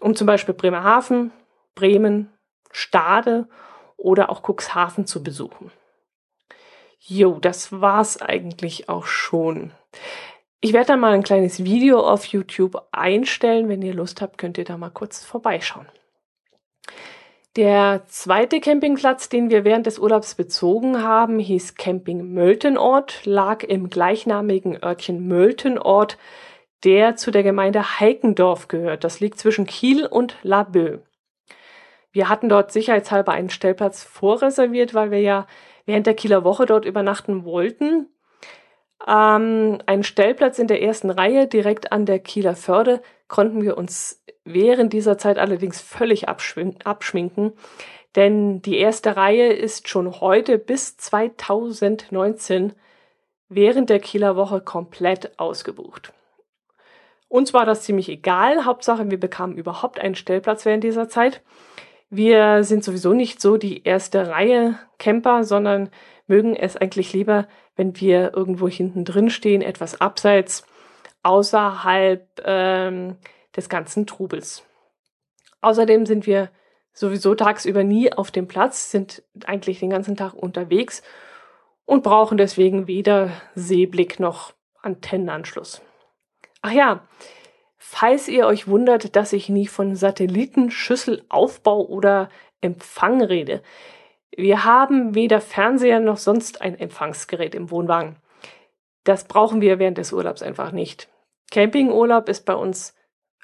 [0.00, 1.30] um zum Beispiel Bremerhaven,
[1.74, 2.32] Bremen,
[2.70, 3.46] Stade
[3.96, 5.70] oder auch Cuxhaven zu besuchen.
[7.00, 9.72] Jo, das war's eigentlich auch schon.
[10.60, 13.68] Ich werde dann mal ein kleines Video auf YouTube einstellen.
[13.68, 15.86] Wenn ihr Lust habt, könnt ihr da mal kurz vorbeischauen.
[17.56, 23.90] Der zweite Campingplatz, den wir während des Urlaubs bezogen haben, hieß Camping Möltenort, lag im
[23.90, 26.18] gleichnamigen Örtchen Möltenort
[26.84, 29.04] der zu der Gemeinde Heikendorf gehört.
[29.04, 31.02] Das liegt zwischen Kiel und Laboe.
[32.12, 35.46] Wir hatten dort sicherheitshalber einen Stellplatz vorreserviert, weil wir ja
[35.86, 38.08] während der Kieler Woche dort übernachten wollten.
[39.06, 44.22] Ähm, einen Stellplatz in der ersten Reihe direkt an der Kieler Förde konnten wir uns
[44.52, 47.52] während dieser Zeit allerdings völlig abschminken,
[48.16, 52.72] denn die erste Reihe ist schon heute bis 2019
[53.48, 56.12] während der Kieler Woche komplett ausgebucht.
[57.28, 58.64] Uns war das ziemlich egal.
[58.64, 61.42] Hauptsache, wir bekamen überhaupt einen Stellplatz während dieser Zeit.
[62.10, 65.90] Wir sind sowieso nicht so die erste Reihe Camper, sondern
[66.26, 70.66] mögen es eigentlich lieber, wenn wir irgendwo hinten drin stehen, etwas abseits,
[71.22, 73.16] außerhalb ähm,
[73.56, 74.64] des ganzen Trubels.
[75.60, 76.50] Außerdem sind wir
[76.92, 81.02] sowieso tagsüber nie auf dem Platz, sind eigentlich den ganzen Tag unterwegs
[81.84, 85.80] und brauchen deswegen weder Seeblick noch Antennenanschluss.
[86.60, 87.06] Ach ja,
[87.76, 92.28] falls ihr euch wundert, dass ich nie von Satellitenschüsselaufbau oder
[92.60, 93.62] Empfang rede.
[94.36, 98.16] Wir haben weder Fernseher noch sonst ein Empfangsgerät im Wohnwagen.
[99.04, 101.08] Das brauchen wir während des Urlaubs einfach nicht.
[101.50, 102.94] Campingurlaub ist bei uns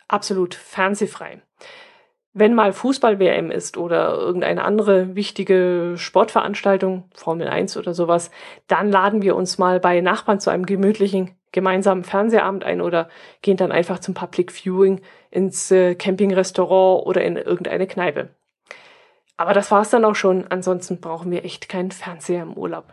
[0.08, 1.42] absolut fernsehfrei.
[2.32, 8.30] Wenn mal Fußball-WM ist oder irgendeine andere wichtige Sportveranstaltung, Formel 1 oder sowas,
[8.66, 13.08] dann laden wir uns mal bei Nachbarn zu einem gemütlichen gemeinsamen Fernsehabend ein oder
[13.40, 18.30] gehen dann einfach zum Public Viewing ins äh, Campingrestaurant oder in irgendeine Kneipe.
[19.36, 20.46] Aber das war's dann auch schon.
[20.48, 22.92] Ansonsten brauchen wir echt keinen Fernseher im Urlaub.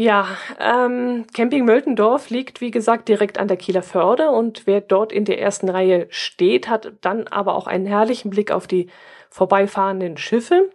[0.00, 0.28] Ja,
[0.60, 5.24] ähm, Camping Möltendorf liegt, wie gesagt, direkt an der Kieler Förde und wer dort in
[5.24, 8.90] der ersten Reihe steht, hat dann aber auch einen herrlichen Blick auf die
[9.28, 10.70] vorbeifahrenden Schiffe.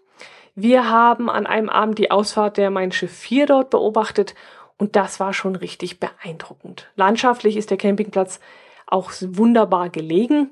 [0.55, 4.35] Wir haben an einem Abend die Ausfahrt der Mein Schiff 4 dort beobachtet
[4.77, 6.91] und das war schon richtig beeindruckend.
[6.97, 8.41] Landschaftlich ist der Campingplatz
[8.87, 10.51] auch wunderbar gelegen.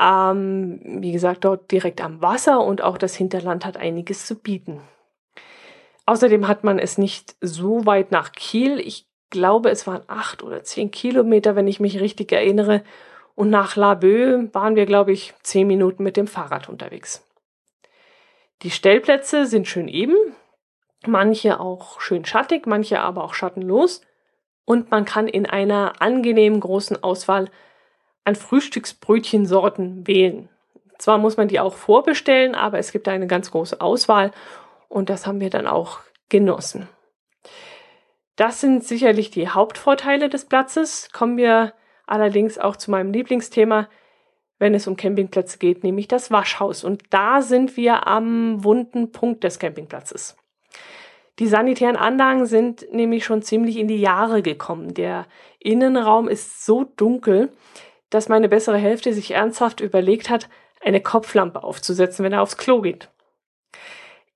[0.00, 4.80] Ähm, wie gesagt, dort direkt am Wasser und auch das Hinterland hat einiges zu bieten.
[6.10, 8.80] Außerdem hat man es nicht so weit nach Kiel.
[8.80, 12.82] Ich glaube, es waren acht oder zehn Kilometer, wenn ich mich richtig erinnere.
[13.36, 17.24] Und nach Laboe waren wir, glaube ich, zehn Minuten mit dem Fahrrad unterwegs.
[18.62, 20.16] Die Stellplätze sind schön eben,
[21.06, 24.00] manche auch schön schattig, manche aber auch schattenlos.
[24.64, 27.50] Und man kann in einer angenehmen großen Auswahl
[28.24, 30.48] an Frühstücksbrötchensorten wählen.
[30.98, 34.32] Zwar muss man die auch vorbestellen, aber es gibt eine ganz große Auswahl
[34.90, 36.88] und das haben wir dann auch genossen.
[38.36, 41.08] Das sind sicherlich die Hauptvorteile des Platzes.
[41.12, 41.72] Kommen wir
[42.06, 43.88] allerdings auch zu meinem Lieblingsthema,
[44.58, 46.84] wenn es um Campingplätze geht, nämlich das Waschhaus.
[46.84, 50.36] Und da sind wir am wunden Punkt des Campingplatzes.
[51.38, 54.92] Die sanitären Anlagen sind nämlich schon ziemlich in die Jahre gekommen.
[54.92, 55.26] Der
[55.60, 57.52] Innenraum ist so dunkel,
[58.10, 60.48] dass meine bessere Hälfte sich ernsthaft überlegt hat,
[60.80, 63.08] eine Kopflampe aufzusetzen, wenn er aufs Klo geht.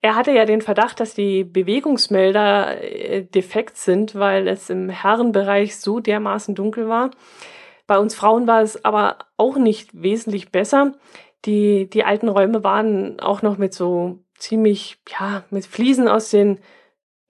[0.05, 5.77] Er hatte ja den Verdacht, dass die Bewegungsmelder äh, defekt sind, weil es im Herrenbereich
[5.77, 7.09] so dermaßen dunkel war.
[7.87, 10.93] Bei uns Frauen war es aber auch nicht wesentlich besser.
[11.45, 16.59] Die, die alten Räume waren auch noch mit so ziemlich, ja, mit Fliesen aus den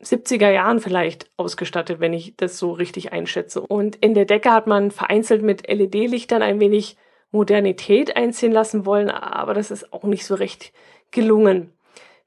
[0.04, 3.62] 70er Jahren vielleicht ausgestattet, wenn ich das so richtig einschätze.
[3.62, 6.98] Und in der Decke hat man vereinzelt mit LED-Lichtern ein wenig
[7.32, 10.74] Modernität einziehen lassen wollen, aber das ist auch nicht so recht
[11.12, 11.72] gelungen.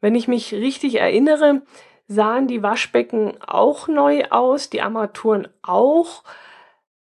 [0.01, 1.63] Wenn ich mich richtig erinnere,
[2.07, 6.25] sahen die Waschbecken auch neu aus, die Armaturen auch,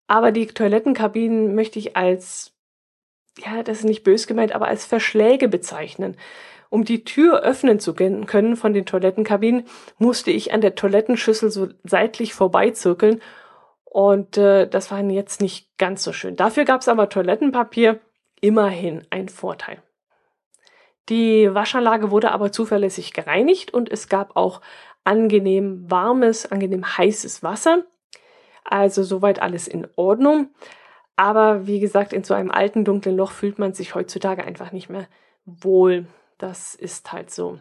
[0.06, 2.52] aber die Toilettenkabinen möchte ich als,
[3.38, 6.16] ja, das ist nicht bös gemeint, aber als Verschläge bezeichnen.
[6.70, 9.64] Um die Tür öffnen zu können von den Toilettenkabinen,
[9.98, 13.20] musste ich an der Toilettenschüssel so seitlich vorbeizirkeln
[13.84, 16.34] und äh, das war jetzt nicht ganz so schön.
[16.34, 18.00] Dafür gab es aber Toilettenpapier,
[18.40, 19.83] immerhin ein Vorteil.
[21.08, 24.60] Die Waschanlage wurde aber zuverlässig gereinigt und es gab auch
[25.04, 27.84] angenehm warmes, angenehm heißes Wasser.
[28.64, 30.48] Also soweit alles in Ordnung.
[31.16, 34.88] Aber wie gesagt, in so einem alten dunklen Loch fühlt man sich heutzutage einfach nicht
[34.88, 35.06] mehr
[35.44, 36.06] wohl.
[36.38, 37.60] Das ist halt so.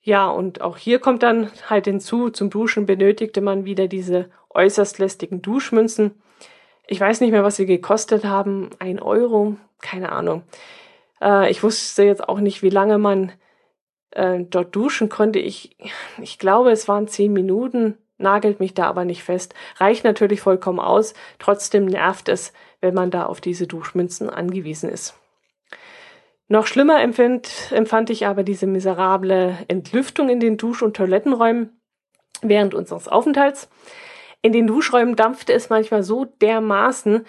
[0.00, 4.98] Ja, und auch hier kommt dann halt hinzu, zum Duschen benötigte man wieder diese äußerst
[4.98, 6.22] lästigen Duschmünzen.
[6.86, 8.70] Ich weiß nicht mehr, was sie gekostet haben.
[8.78, 10.44] Ein Euro, keine Ahnung.
[11.20, 13.32] Äh, ich wusste jetzt auch nicht, wie lange man
[14.10, 15.38] äh, dort duschen konnte.
[15.38, 15.76] Ich,
[16.20, 19.54] ich glaube, es waren zehn Minuten, nagelt mich da aber nicht fest.
[19.76, 21.14] Reicht natürlich vollkommen aus.
[21.38, 25.14] Trotzdem nervt es, wenn man da auf diese Duschmünzen angewiesen ist.
[26.48, 31.80] Noch schlimmer empfind, empfand ich aber diese miserable Entlüftung in den Dusch- und Toilettenräumen
[32.40, 33.68] während unseres Aufenthalts.
[34.42, 37.26] In den Duschräumen dampfte es manchmal so dermaßen,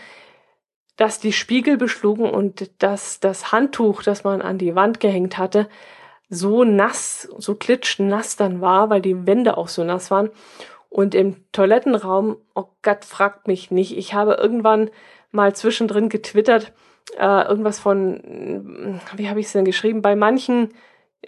[0.98, 5.70] dass die Spiegel beschlugen und dass das Handtuch, das man an die Wand gehängt hatte,
[6.30, 10.30] so nass, so klitschnass dann war, weil die Wände auch so nass waren.
[10.90, 13.98] Und im Toilettenraum, oh Gott, fragt mich nicht.
[13.98, 14.90] Ich habe irgendwann
[15.32, 16.74] mal zwischendrin getwittert,
[17.18, 20.02] äh, irgendwas von, wie habe ich es denn geschrieben?
[20.02, 20.74] Bei manchen,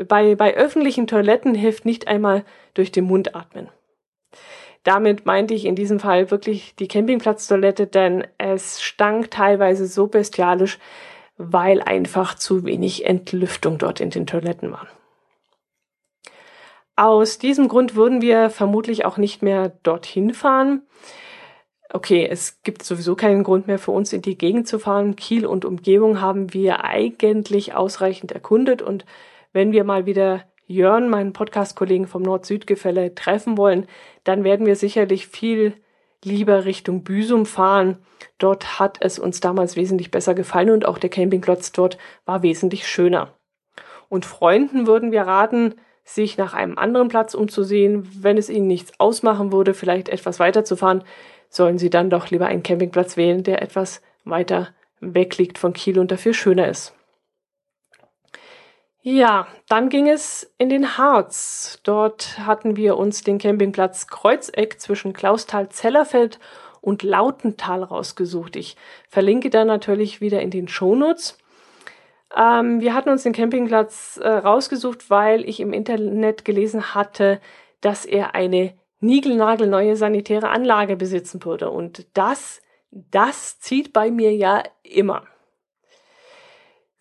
[0.07, 3.69] bei, bei öffentlichen Toiletten hilft nicht einmal durch den Mund atmen.
[4.83, 10.79] Damit meinte ich in diesem Fall wirklich die Campingplatztoilette, denn es stank teilweise so bestialisch,
[11.37, 14.87] weil einfach zu wenig Entlüftung dort in den Toiletten war.
[16.95, 20.81] Aus diesem Grund würden wir vermutlich auch nicht mehr dorthin fahren.
[21.91, 25.15] Okay, es gibt sowieso keinen Grund mehr für uns in die Gegend zu fahren.
[25.15, 29.05] Kiel und Umgebung haben wir eigentlich ausreichend erkundet und
[29.53, 33.87] wenn wir mal wieder Jörn, meinen Podcast-Kollegen vom Nord-Süd-Gefälle, treffen wollen,
[34.29, 35.73] dann werden wir sicherlich viel
[36.23, 37.97] lieber Richtung Büsum fahren.
[38.37, 42.87] Dort hat es uns damals wesentlich besser gefallen und auch der Campingplatz dort war wesentlich
[42.87, 43.33] schöner.
[44.07, 48.07] Und Freunden würden wir raten, sich nach einem anderen Platz umzusehen.
[48.21, 51.03] Wenn es ihnen nichts ausmachen würde, vielleicht etwas weiter zu fahren,
[51.49, 55.97] sollen sie dann doch lieber einen Campingplatz wählen, der etwas weiter weg liegt von Kiel
[55.97, 56.93] und dafür schöner ist.
[59.01, 61.79] Ja, dann ging es in den Harz.
[61.83, 66.39] Dort hatten wir uns den Campingplatz Kreuzeck zwischen Klausthal-Zellerfeld
[66.81, 68.57] und Lautental rausgesucht.
[68.57, 68.75] Ich
[69.07, 71.37] verlinke da natürlich wieder in den Shownotes.
[72.35, 77.39] Ähm, wir hatten uns den Campingplatz äh, rausgesucht, weil ich im Internet gelesen hatte,
[77.81, 81.69] dass er eine niegelnagelneue sanitäre Anlage besitzen würde.
[81.71, 85.23] Und das, das zieht bei mir ja immer.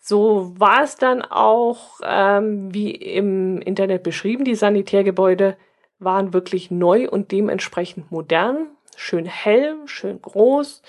[0.09, 5.55] So war es dann auch, ähm, wie im Internet beschrieben, die Sanitärgebäude
[5.99, 10.81] waren wirklich neu und dementsprechend modern, schön hell, schön groß,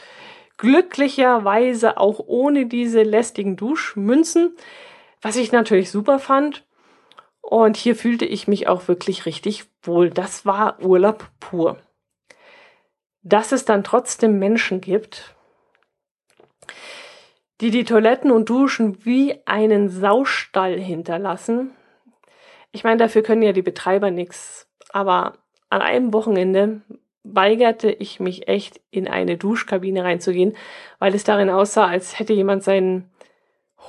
[0.57, 4.57] glücklicherweise auch ohne diese lästigen Duschmünzen,
[5.21, 6.65] was ich natürlich super fand.
[7.43, 10.09] Und hier fühlte ich mich auch wirklich richtig wohl.
[10.09, 11.77] Das war Urlaub pur.
[13.23, 15.35] Dass es dann trotzdem Menschen gibt,
[17.61, 21.73] die die Toiletten und Duschen wie einen Saustall hinterlassen.
[22.73, 24.69] Ich meine, dafür können ja die Betreiber nichts.
[24.93, 25.35] Aber
[25.69, 26.81] an einem Wochenende
[27.23, 30.57] weigerte ich mich echt in eine Duschkabine reinzugehen,
[30.99, 33.11] weil es darin aussah, als hätte jemand seinen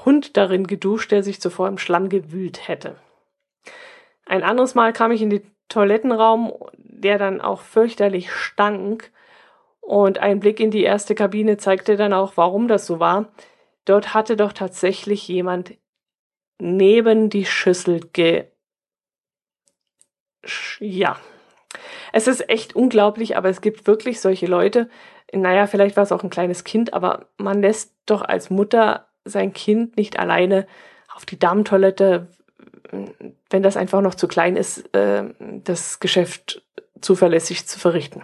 [0.05, 2.95] Hund darin geduscht, der sich zuvor im Schlamm gewühlt hätte.
[4.25, 9.11] Ein anderes Mal kam ich in den Toilettenraum, der dann auch fürchterlich stank.
[9.79, 13.29] Und ein Blick in die erste Kabine zeigte dann auch, warum das so war.
[13.85, 15.73] Dort hatte doch tatsächlich jemand
[16.59, 18.45] neben die Schüssel ge.
[20.79, 21.19] Ja.
[22.11, 24.89] Es ist echt unglaublich, aber es gibt wirklich solche Leute.
[25.33, 29.53] Naja, vielleicht war es auch ein kleines Kind, aber man lässt doch als Mutter sein
[29.53, 30.67] Kind nicht alleine
[31.15, 32.27] auf die Damentoilette,
[33.49, 36.63] wenn das einfach noch zu klein ist, äh, das Geschäft
[36.99, 38.23] zuverlässig zu verrichten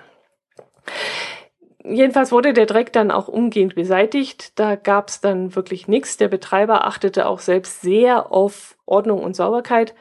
[1.83, 4.57] jedenfalls wurde der Dreck dann auch umgehend beseitigt.
[4.59, 6.17] Da gab es dann wirklich nichts.
[6.17, 9.93] Der Betreiber achtete auch selbst sehr auf Ordnung und Sauberkeit.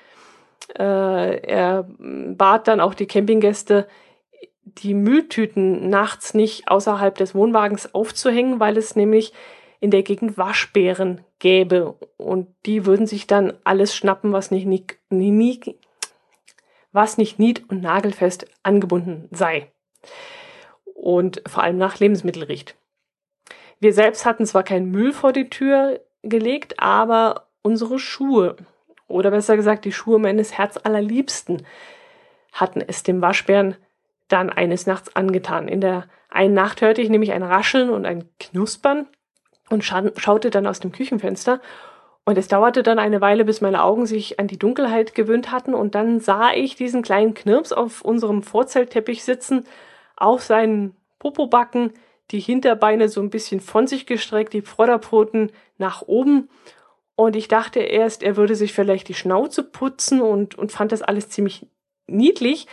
[0.79, 3.87] Äh, er bat dann auch die Campinggäste,
[4.65, 9.33] die Mülltüten nachts nicht außerhalb des Wohnwagens aufzuhängen, weil es nämlich
[9.79, 11.95] in der Gegend Waschbären gäbe.
[12.17, 14.67] Und die würden sich dann alles schnappen, was nicht,
[15.11, 15.61] nie,
[16.93, 19.71] was nicht nied- und nagelfest angebunden sei
[21.07, 22.75] und vor allem nach Lebensmittel riecht.
[23.79, 28.57] Wir selbst hatten zwar keinen Müll vor die Tür gelegt, aber unsere Schuhe,
[29.07, 31.65] oder besser gesagt die Schuhe meines Herzallerliebsten,
[32.53, 33.77] hatten es dem Waschbären
[34.27, 35.69] dann eines Nachts angetan.
[35.69, 39.07] In der einen Nacht hörte ich nämlich ein Rascheln und ein Knuspern
[39.71, 41.61] und scha schaute dann aus dem Küchenfenster.
[42.25, 45.73] Und es dauerte dann eine Weile, bis meine Augen sich an die Dunkelheit gewöhnt hatten.
[45.73, 49.65] Und dann sah ich diesen kleinen Knirps auf unserem Vorzeltteppich sitzen
[50.17, 51.93] auf seinen Popobacken,
[52.31, 56.49] die Hinterbeine so ein bisschen von sich gestreckt, die Vorderpfoten nach oben.
[57.15, 61.03] Und ich dachte erst, er würde sich vielleicht die Schnauze putzen und, und fand das
[61.03, 61.67] alles ziemlich
[62.07, 62.67] niedlich.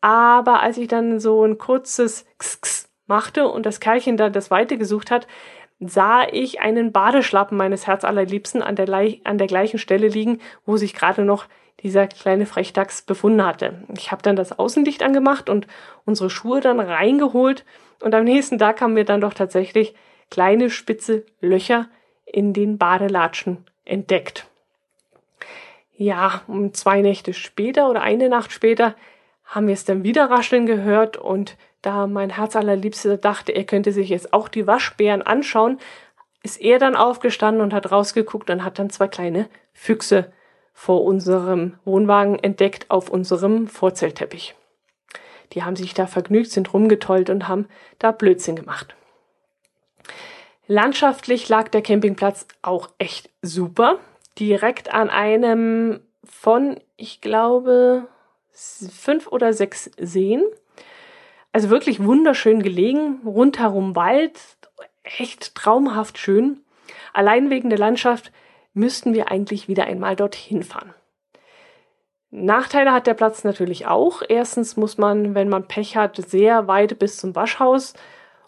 [0.00, 4.50] Aber als ich dann so ein kurzes X -X machte und das Kerlchen dann das
[4.50, 5.26] Weite gesucht hat,
[5.78, 8.88] sah ich einen Badeschlappen meines Herzallerliebsten an der,
[9.24, 11.46] an der gleichen Stelle liegen, wo sich gerade noch
[11.82, 13.84] dieser kleine Frechdachs befunden hatte.
[13.96, 15.66] Ich habe dann das Außenlicht angemacht und
[16.04, 17.64] unsere Schuhe dann reingeholt
[18.00, 19.94] und am nächsten Tag haben wir dann doch tatsächlich
[20.30, 21.88] kleine spitze Löcher
[22.24, 24.46] in den Badelatschen entdeckt.
[25.96, 28.94] Ja, um zwei Nächte später oder eine Nacht später
[29.44, 33.92] haben wir es dann wieder rascheln gehört und da mein Herz allerliebster dachte, er könnte
[33.92, 35.78] sich jetzt auch die Waschbären anschauen,
[36.42, 40.32] ist er dann aufgestanden und hat rausgeguckt und hat dann zwei kleine Füchse
[40.78, 44.54] vor unserem Wohnwagen entdeckt auf unserem Vorzeltteppich.
[45.54, 47.66] Die haben sich da vergnügt, sind rumgetollt und haben
[47.98, 48.94] da Blödsinn gemacht.
[50.66, 53.98] Landschaftlich lag der Campingplatz auch echt super.
[54.38, 58.06] Direkt an einem von, ich glaube,
[58.52, 60.44] fünf oder sechs Seen.
[61.52, 64.38] Also wirklich wunderschön gelegen, rundherum Wald,
[65.04, 66.60] echt traumhaft schön.
[67.14, 68.30] Allein wegen der Landschaft
[68.76, 70.94] müssten wir eigentlich wieder einmal dorthin fahren.
[72.30, 74.22] Nachteile hat der Platz natürlich auch.
[74.28, 77.94] Erstens muss man, wenn man Pech hat, sehr weit bis zum Waschhaus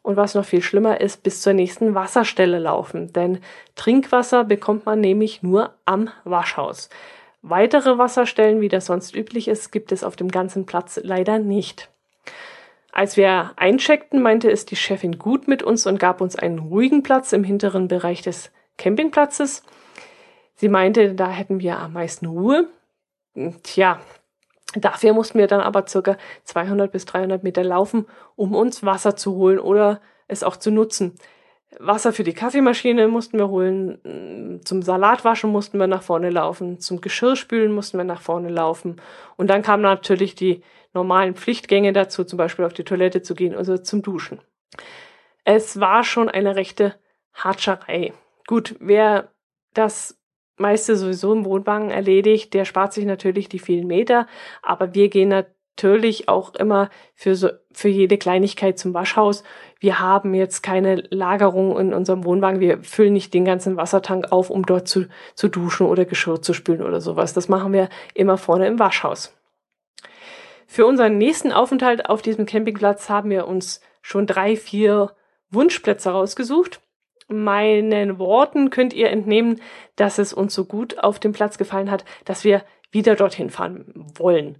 [0.03, 3.13] und was noch viel schlimmer ist, bis zur nächsten Wasserstelle laufen.
[3.13, 3.41] Denn
[3.77, 6.91] Trinkwasser bekommt man nämlich nur am Waschhaus.
[7.41, 11.89] Weitere Wasserstellen, wie das sonst üblich ist, gibt es auf dem ganzen Platz leider nicht.
[12.93, 17.03] Als wir eincheckten, meinte es die Chefin gut mit uns und gab uns einen ruhigen
[17.03, 19.63] Platz im hinteren Bereich des Campingplatzes.
[20.59, 22.69] Sie meinte, da hätten wir am meisten Ruhe.
[23.63, 24.01] Tja,
[24.75, 29.37] dafür mussten wir dann aber circa 200 bis 300 Meter laufen, um uns Wasser zu
[29.37, 31.15] holen oder es auch zu nutzen.
[31.79, 37.01] Wasser für die Kaffeemaschine mussten wir holen, zum Salatwaschen mussten wir nach vorne laufen, zum
[37.01, 38.97] Geschirrspülen mussten wir nach vorne laufen.
[39.37, 43.55] Und dann kamen natürlich die normalen Pflichtgänge dazu, zum Beispiel auf die Toilette zu gehen
[43.55, 44.41] oder zum Duschen.
[45.45, 46.97] Es war schon eine rechte
[47.33, 48.13] Hatscherei.
[48.49, 49.31] Gut, wer
[49.73, 50.18] das
[50.61, 54.27] meiste sowieso im Wohnwagen erledigt, der spart sich natürlich die vielen Meter,
[54.63, 59.45] aber wir gehen natürlich auch immer für so, für jede Kleinigkeit zum Waschhaus.
[59.79, 62.61] Wir haben jetzt keine Lagerung in unserem Wohnwagen.
[62.61, 66.53] Wir füllen nicht den ganzen Wassertank auf, um dort zu, zu duschen oder Geschirr zu
[66.53, 67.33] spülen oder sowas.
[67.33, 69.35] Das machen wir immer vorne im Waschhaus.
[70.67, 75.13] Für unseren nächsten Aufenthalt auf diesem Campingplatz haben wir uns schon drei, vier
[75.51, 76.81] Wunschplätze rausgesucht.
[77.29, 79.61] Meinen Worten könnt ihr entnehmen,
[79.97, 83.93] dass es uns so gut auf dem Platz gefallen hat, dass wir wieder dorthin fahren
[84.17, 84.59] wollen.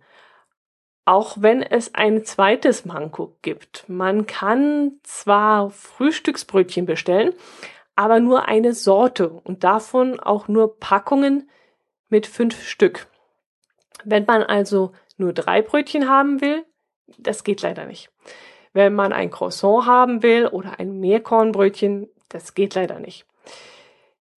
[1.07, 3.89] Auch wenn es ein zweites Manko gibt.
[3.89, 7.33] Man kann zwar Frühstücksbrötchen bestellen,
[7.97, 11.49] aber nur eine Sorte und davon auch nur Packungen
[12.11, 13.07] mit fünf Stück.
[14.05, 16.65] Wenn man also nur drei Brötchen haben will,
[17.19, 18.11] das geht leider nicht.
[18.73, 23.27] Wenn man ein Croissant haben will oder ein Meerkornbrötchen, das geht leider nicht.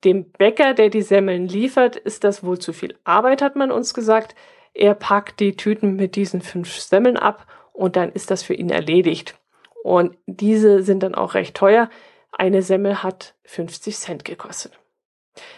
[0.03, 3.93] Dem Bäcker, der die Semmeln liefert, ist das wohl zu viel Arbeit, hat man uns
[3.93, 4.35] gesagt.
[4.73, 8.69] Er packt die Tüten mit diesen fünf Semmeln ab und dann ist das für ihn
[8.69, 9.35] erledigt.
[9.83, 11.89] Und diese sind dann auch recht teuer.
[12.31, 14.79] Eine Semmel hat 50 Cent gekostet.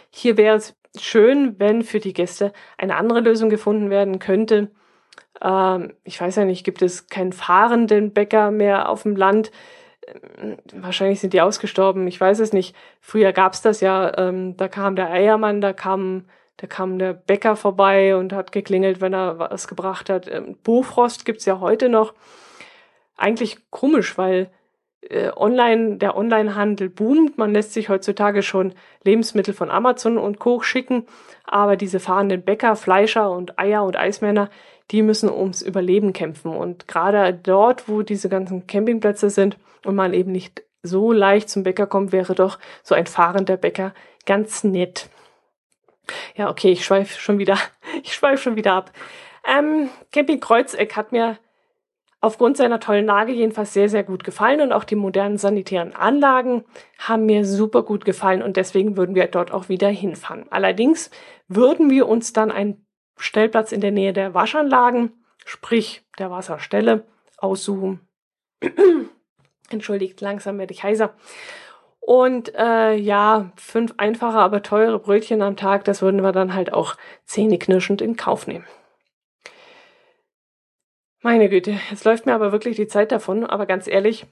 [0.09, 4.71] Hier wäre es schön, wenn für die Gäste eine andere Lösung gefunden werden könnte.
[5.41, 9.51] Ähm, ich weiß ja nicht, gibt es keinen fahrenden Bäcker mehr auf dem Land?
[10.07, 12.75] Ähm, wahrscheinlich sind die ausgestorben, ich weiß es nicht.
[13.01, 16.25] Früher gab's das ja, ähm, da kam der Eiermann, da kam,
[16.57, 20.27] da kam der Bäcker vorbei und hat geklingelt, wenn er was gebracht hat.
[20.27, 22.13] Ähm, Bofrost gibt's ja heute noch.
[23.15, 24.49] Eigentlich komisch, weil
[25.09, 27.37] äh, online, der Onlinehandel boomt.
[27.37, 28.73] Man lässt sich heutzutage schon
[29.03, 30.61] Lebensmittel von Amazon und Co.
[30.61, 31.05] schicken,
[31.45, 34.49] aber diese fahrenden Bäcker, Fleischer und Eier und Eismänner,
[34.93, 36.55] die müssen ums Überleben kämpfen.
[36.55, 41.63] Und gerade dort, wo diese ganzen Campingplätze sind und man eben nicht so leicht zum
[41.63, 43.93] Bäcker kommt, wäre doch so ein fahrender Bäcker
[44.25, 45.09] ganz nett.
[46.35, 47.57] Ja, okay, ich schweife schon wieder,
[48.03, 48.91] ich schweife schon wieder ab.
[49.45, 51.37] Ähm, Camping Kreuzeck hat mir
[52.21, 56.63] aufgrund seiner tollen Lage jedenfalls sehr, sehr gut gefallen und auch die modernen sanitären Anlagen
[56.97, 60.45] haben mir super gut gefallen und deswegen würden wir dort auch wieder hinfahren.
[60.49, 61.09] Allerdings
[61.49, 62.85] würden wir uns dann einen
[63.17, 65.11] Stellplatz in der Nähe der Waschanlagen,
[65.45, 67.05] sprich der Wasserstelle,
[67.37, 67.99] aussuchen.
[69.69, 71.13] Entschuldigt, langsam werde ich heiser.
[71.99, 76.73] Und äh, ja, fünf einfache, aber teure Brötchen am Tag, das würden wir dann halt
[76.73, 76.95] auch
[77.25, 78.65] zähneknirschend in Kauf nehmen.
[81.21, 83.45] Meine Güte, jetzt läuft mir aber wirklich die Zeit davon.
[83.45, 84.25] Aber ganz ehrlich,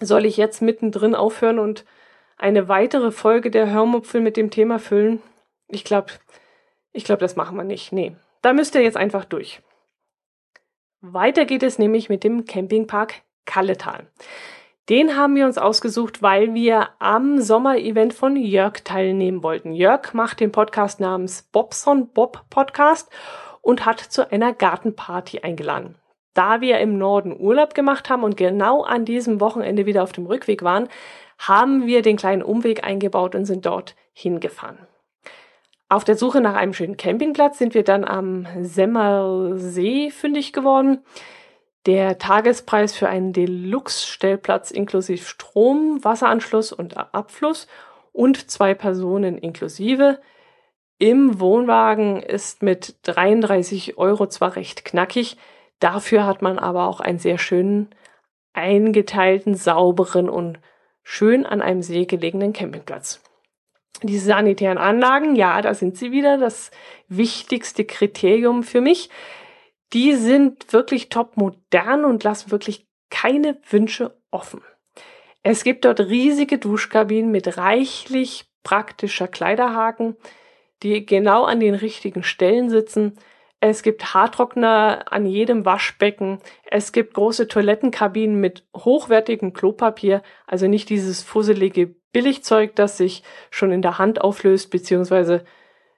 [0.00, 1.84] soll ich jetzt mittendrin aufhören und
[2.36, 5.22] eine weitere Folge der Hörmupfel mit dem Thema füllen?
[5.68, 6.12] Ich glaube,
[6.92, 7.92] ich glaube, das machen wir nicht.
[7.92, 9.62] Nee, da müsst ihr jetzt einfach durch.
[11.00, 14.06] Weiter geht es nämlich mit dem Campingpark Kalletal.
[14.88, 19.72] Den haben wir uns ausgesucht, weil wir am Sommerevent von Jörg teilnehmen wollten.
[19.72, 23.08] Jörg macht den Podcast namens Bobson Bob Podcast
[23.62, 25.94] und hat zu einer Gartenparty eingeladen.
[26.34, 30.26] Da wir im Norden Urlaub gemacht haben und genau an diesem Wochenende wieder auf dem
[30.26, 30.88] Rückweg waren,
[31.38, 34.78] haben wir den kleinen Umweg eingebaut und sind dort hingefahren.
[35.90, 41.02] Auf der Suche nach einem schönen Campingplatz sind wir dann am Semmersee fündig geworden.
[41.84, 47.66] Der Tagespreis für einen Deluxe-Stellplatz inklusive Strom, Wasseranschluss und Abfluss
[48.12, 50.20] und zwei Personen inklusive
[50.98, 55.38] im Wohnwagen ist mit 33 Euro zwar recht knackig,
[55.80, 57.88] dafür hat man aber auch einen sehr schönen,
[58.52, 60.60] eingeteilten, sauberen und
[61.02, 63.20] schön an einem See gelegenen Campingplatz.
[64.02, 66.70] Diese sanitären Anlagen, ja, da sind sie wieder, das
[67.08, 69.10] wichtigste Kriterium für mich.
[69.92, 74.62] Die sind wirklich top modern und lassen wirklich keine Wünsche offen.
[75.42, 80.16] Es gibt dort riesige Duschkabinen mit reichlich praktischer Kleiderhaken,
[80.82, 83.18] die genau an den richtigen Stellen sitzen.
[83.60, 86.38] Es gibt Haartrockner an jedem Waschbecken.
[86.64, 93.72] Es gibt große Toilettenkabinen mit hochwertigem Klopapier, also nicht dieses fusselige Billigzeug, das sich schon
[93.72, 95.44] in der Hand auflöst, beziehungsweise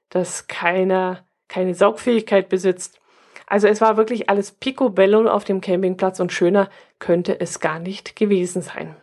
[0.09, 3.01] das keine, keine Saugfähigkeit besitzt.
[3.47, 8.17] Also es war wirklich alles picobello auf dem Campingplatz und schöner könnte es gar nicht
[8.17, 8.97] gewesen sein.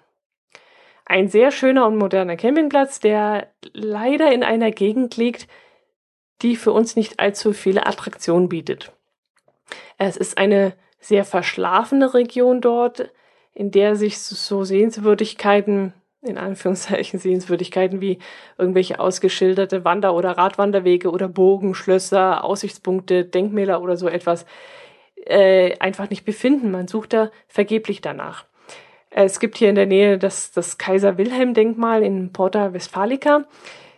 [1.06, 5.48] Ein sehr schöner und moderner Campingplatz, der leider in einer Gegend liegt,
[6.42, 8.94] die für uns nicht allzu viele Attraktionen bietet.
[9.98, 13.12] Es ist eine sehr verschlafene Region dort,
[13.54, 18.20] in der sich so Sehenswürdigkeiten, in Anführungszeichen Sehenswürdigkeiten wie
[18.58, 24.46] irgendwelche ausgeschilderte Wander- oder Radwanderwege oder Burgen, Schlösser, Aussichtspunkte, Denkmäler oder so etwas
[25.26, 26.72] äh, einfach nicht befinden.
[26.72, 28.46] Man sucht da vergeblich danach.
[29.10, 33.46] Es gibt hier in der Nähe das, das Kaiser Wilhelm Denkmal in Porta Westfalica,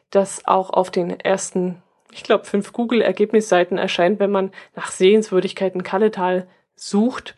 [0.09, 1.81] das auch auf den ersten
[2.13, 7.35] ich glaube, fünf Google-Ergebnisseiten erscheint, wenn man nach Sehenswürdigkeiten Kalletal sucht.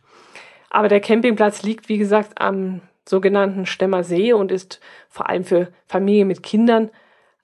[0.70, 4.80] Aber der Campingplatz liegt, wie gesagt, am sogenannten Stemmer See und ist
[5.10, 6.90] vor allem für Familien mit Kindern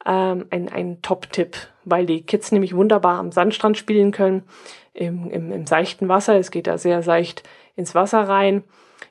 [0.05, 4.43] ähm, ein, ein Top-Tipp, weil die Kids nämlich wunderbar am Sandstrand spielen können,
[4.93, 6.37] im, im, im seichten Wasser.
[6.37, 7.43] Es geht da sehr seicht
[7.75, 8.63] ins Wasser rein.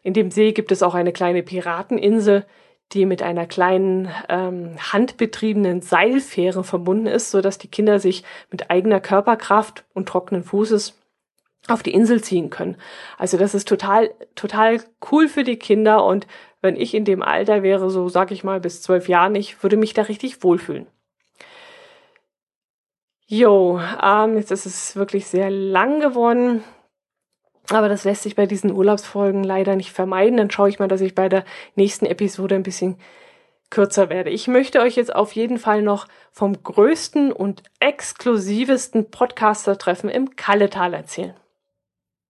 [0.02, 2.46] In dem See gibt es auch eine kleine Pirateninsel,
[2.92, 8.70] die mit einer kleinen ähm, handbetriebenen Seilfähre verbunden ist, so dass die Kinder sich mit
[8.70, 10.97] eigener Körperkraft und trockenen Fußes
[11.68, 12.76] auf die Insel ziehen können.
[13.18, 16.26] Also das ist total, total cool für die Kinder und
[16.60, 19.76] wenn ich in dem Alter wäre, so sag ich mal bis zwölf Jahren, ich würde
[19.76, 20.86] mich da richtig wohlfühlen.
[23.26, 26.64] Jo, ähm, jetzt ist es wirklich sehr lang geworden.
[27.70, 30.38] Aber das lässt sich bei diesen Urlaubsfolgen leider nicht vermeiden.
[30.38, 31.44] Dann schaue ich mal, dass ich bei der
[31.74, 32.96] nächsten Episode ein bisschen
[33.70, 34.30] kürzer werde.
[34.30, 40.94] Ich möchte euch jetzt auf jeden Fall noch vom größten und exklusivesten Podcaster-Treffen im Kalletal
[40.94, 41.34] erzählen.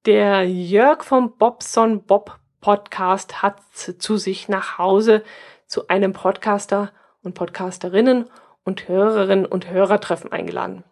[0.07, 5.25] Der Jörg vom Bobson Bob Podcast hat zu sich nach Hause
[5.67, 6.93] zu einem Podcaster
[7.25, 8.31] und Podcasterinnen
[8.65, 10.85] und Hörerinnen und Hörertreffen eingeladen.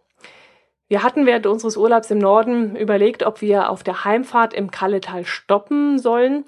[0.88, 5.24] Wir hatten während unseres Urlaubs im Norden überlegt, ob wir auf der Heimfahrt im Kalletal
[5.24, 6.44] stoppen sollen,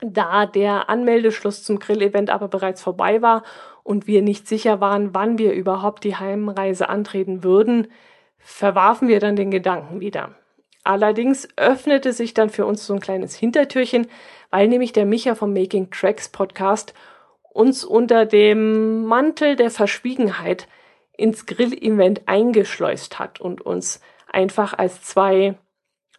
[0.00, 3.44] da der Anmeldeschluss zum Grillevent aber bereits vorbei war
[3.84, 7.86] und wir nicht sicher waren, wann wir überhaupt die Heimreise antreten würden,
[8.38, 10.34] verwarfen wir dann den Gedanken wieder.
[10.84, 14.06] Allerdings öffnete sich dann für uns so ein kleines Hintertürchen,
[14.50, 16.94] weil nämlich der Micha vom Making Tracks Podcast
[17.52, 20.68] uns unter dem Mantel der Verschwiegenheit
[21.16, 25.56] ins Grill-Event eingeschleust hat und uns einfach als zwei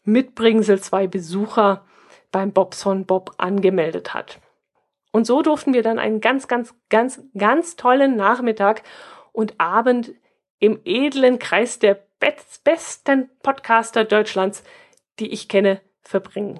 [0.04, 1.86] Mitbringsel, zwei Besucher
[2.32, 4.40] beim Bobson Bob angemeldet hat.
[5.12, 8.84] Und so durften wir dann einen ganz, ganz, ganz, ganz tollen Nachmittag
[9.32, 10.14] und Abend
[10.60, 12.05] im edlen Kreis der
[12.64, 14.64] besten Podcaster Deutschlands,
[15.20, 16.60] die ich kenne, verbringen.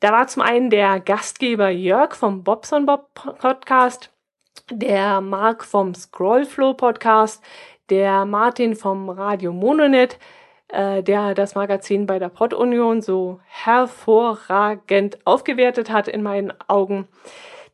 [0.00, 4.10] Da war zum einen der Gastgeber Jörg vom Bobson Bob Podcast,
[4.70, 7.42] der Marc vom Scrollflow Podcast,
[7.88, 10.18] der Martin vom Radio Mononet,
[10.68, 17.08] äh, der das Magazin bei der Pod Union so hervorragend aufgewertet hat in meinen Augen.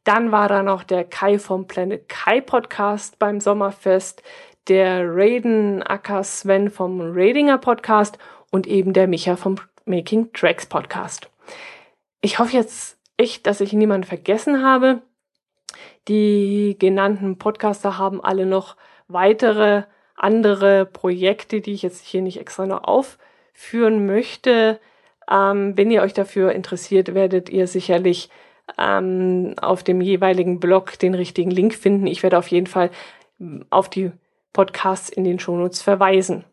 [0.04, 4.22] Dann war da noch der Kai vom Planet Kai Podcast beim Sommerfest,
[4.68, 8.18] der Raiden Acker Sven vom Radinger Podcast
[8.50, 9.56] und eben der Micha vom
[9.86, 11.30] Making Tracks Podcast.
[12.20, 15.00] Ich hoffe jetzt echt, dass ich niemanden vergessen habe.
[16.08, 18.76] Die genannten Podcaster haben alle noch
[19.08, 24.80] weitere andere Projekte, die ich jetzt hier nicht extra noch aufführen möchte.
[25.30, 28.30] Ähm, wenn ihr euch dafür interessiert, werdet ihr sicherlich
[28.76, 32.06] ähm, auf dem jeweiligen Blog den richtigen Link finden.
[32.06, 32.90] Ich werde auf jeden Fall
[33.70, 34.10] auf die
[34.58, 36.44] Podcasts in den Shownotes verweisen.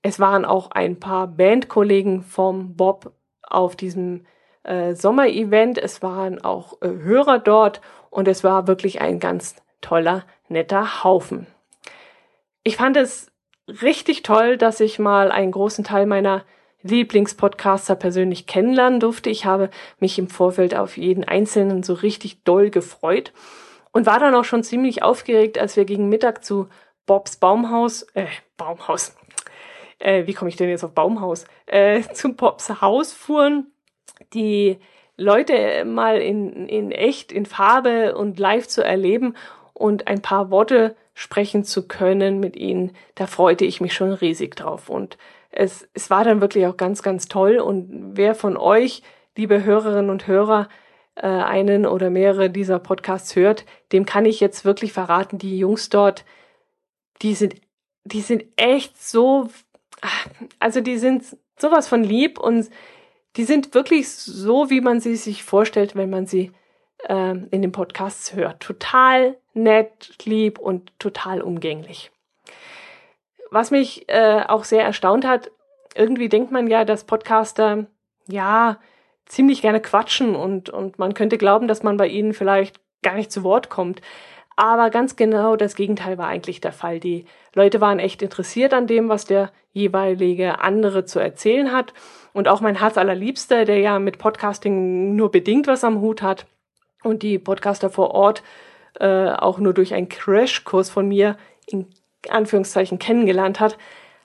[0.00, 4.24] Es waren auch ein paar Bandkollegen vom Bob auf diesem
[4.62, 5.76] äh, Sommerevent.
[5.76, 11.48] Es waren auch äh, Hörer dort und es war wirklich ein ganz toller, netter Haufen.
[12.62, 13.30] Ich fand es
[13.82, 16.44] richtig toll, dass ich mal einen großen Teil meiner
[16.80, 19.28] Lieblingspodcaster persönlich kennenlernen durfte.
[19.28, 23.34] Ich habe mich im Vorfeld auf jeden einzelnen so richtig doll gefreut
[23.92, 26.70] und war dann auch schon ziemlich aufgeregt, als wir gegen Mittag zu
[27.10, 29.16] Bobs Baumhaus, äh, Baumhaus,
[29.98, 33.66] äh, wie komme ich denn jetzt auf Baumhaus, äh, zu Bobs Haus fuhren
[34.32, 34.78] die
[35.16, 39.34] Leute mal in, in echt, in Farbe und live zu erleben
[39.74, 44.54] und ein paar Worte sprechen zu können mit ihnen, da freute ich mich schon riesig
[44.54, 44.88] drauf.
[44.88, 45.18] Und
[45.50, 47.58] es, es war dann wirklich auch ganz, ganz toll.
[47.58, 49.02] Und wer von euch,
[49.36, 50.68] liebe Hörerinnen und Hörer,
[51.16, 55.88] äh, einen oder mehrere dieser Podcasts hört, dem kann ich jetzt wirklich verraten, die Jungs
[55.88, 56.24] dort,
[57.22, 57.54] die sind,
[58.04, 59.50] die sind echt so,
[60.58, 61.24] also die sind
[61.58, 62.70] sowas von lieb und
[63.36, 66.52] die sind wirklich so, wie man sie sich vorstellt, wenn man sie
[67.08, 68.60] äh, in den Podcasts hört.
[68.60, 72.10] Total nett, lieb und total umgänglich.
[73.50, 75.50] Was mich äh, auch sehr erstaunt hat,
[75.94, 77.86] irgendwie denkt man ja, dass Podcaster
[78.26, 78.78] ja
[79.26, 83.32] ziemlich gerne quatschen und, und man könnte glauben, dass man bei ihnen vielleicht gar nicht
[83.32, 84.00] zu Wort kommt.
[84.60, 87.00] Aber ganz genau das Gegenteil war eigentlich der Fall.
[87.00, 91.94] Die Leute waren echt interessiert an dem, was der jeweilige andere zu erzählen hat.
[92.34, 96.44] Und auch mein Herz allerliebster, der ja mit Podcasting nur bedingt was am Hut hat
[97.02, 98.42] und die Podcaster vor Ort
[98.98, 101.86] äh, auch nur durch einen Crashkurs von mir in
[102.28, 103.78] Anführungszeichen kennengelernt hat,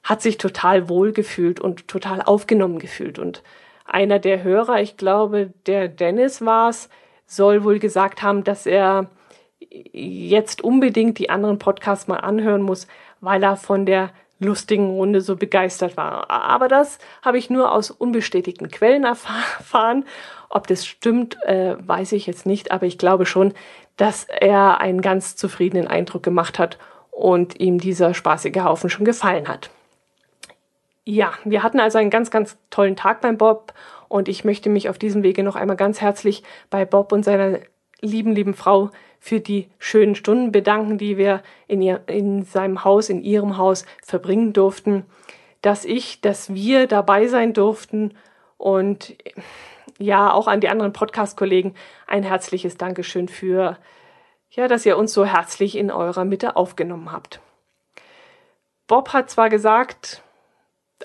[0.03, 3.19] hat sich total wohl gefühlt und total aufgenommen gefühlt.
[3.19, 3.41] Und
[3.85, 6.89] einer der Hörer, ich glaube, der Dennis war's,
[7.25, 9.09] soll wohl gesagt haben, dass er
[9.91, 12.87] jetzt unbedingt die anderen Podcasts mal anhören muss,
[13.21, 16.29] weil er von der lustigen Runde so begeistert war.
[16.29, 20.05] Aber das habe ich nur aus unbestätigten Quellen erfahren.
[20.49, 23.53] Ob das stimmt, äh, weiß ich jetzt nicht, aber ich glaube schon,
[23.97, 26.77] dass er einen ganz zufriedenen Eindruck gemacht hat
[27.11, 29.69] und ihm dieser spaßige Haufen schon gefallen hat.
[31.05, 33.73] Ja, wir hatten also einen ganz, ganz tollen Tag beim Bob
[34.09, 37.59] und ich möchte mich auf diesem Wege noch einmal ganz herzlich bei Bob und seiner
[38.05, 43.09] lieben, lieben Frau für die schönen Stunden bedanken, die wir in, ihr, in seinem Haus,
[43.09, 45.05] in ihrem Haus verbringen durften,
[45.61, 48.13] dass ich, dass wir dabei sein durften
[48.57, 49.15] und
[49.97, 51.73] ja, auch an die anderen Podcast-Kollegen
[52.05, 53.77] ein herzliches Dankeschön für,
[54.51, 57.39] ja, dass ihr uns so herzlich in eurer Mitte aufgenommen habt.
[58.87, 60.21] Bob hat zwar gesagt,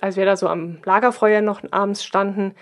[0.01, 2.55] als wir da so am Lagerfeuer noch abends standen,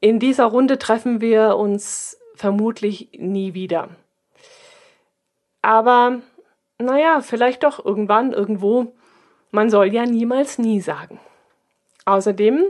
[0.00, 3.88] in dieser Runde treffen wir uns vermutlich nie wieder.
[5.60, 6.20] Aber
[6.78, 8.94] naja, vielleicht doch irgendwann, irgendwo.
[9.50, 11.18] Man soll ja niemals nie sagen.
[12.04, 12.66] Außerdem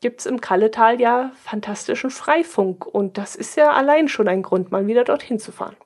[0.00, 4.86] gibt's im Kalletal ja fantastischen Freifunk und das ist ja allein schon ein Grund, mal
[4.86, 5.76] wieder dorthin zu fahren.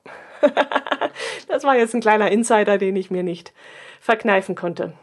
[1.47, 3.53] das war jetzt ein kleiner Insider, den ich mir nicht
[4.01, 4.93] verkneifen konnte.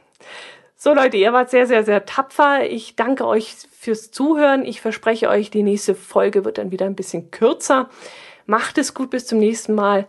[0.76, 2.68] So Leute, ihr wart sehr, sehr, sehr tapfer.
[2.68, 4.64] Ich danke euch fürs Zuhören.
[4.66, 7.88] Ich verspreche euch, die nächste Folge wird dann wieder ein bisschen kürzer.
[8.46, 10.06] Macht es gut bis zum nächsten Mal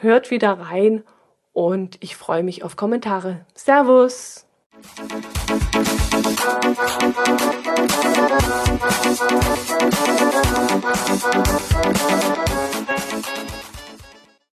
[0.00, 1.04] hört wieder rein
[1.52, 3.44] und ich freue mich auf Kommentare.
[3.54, 4.46] Servus!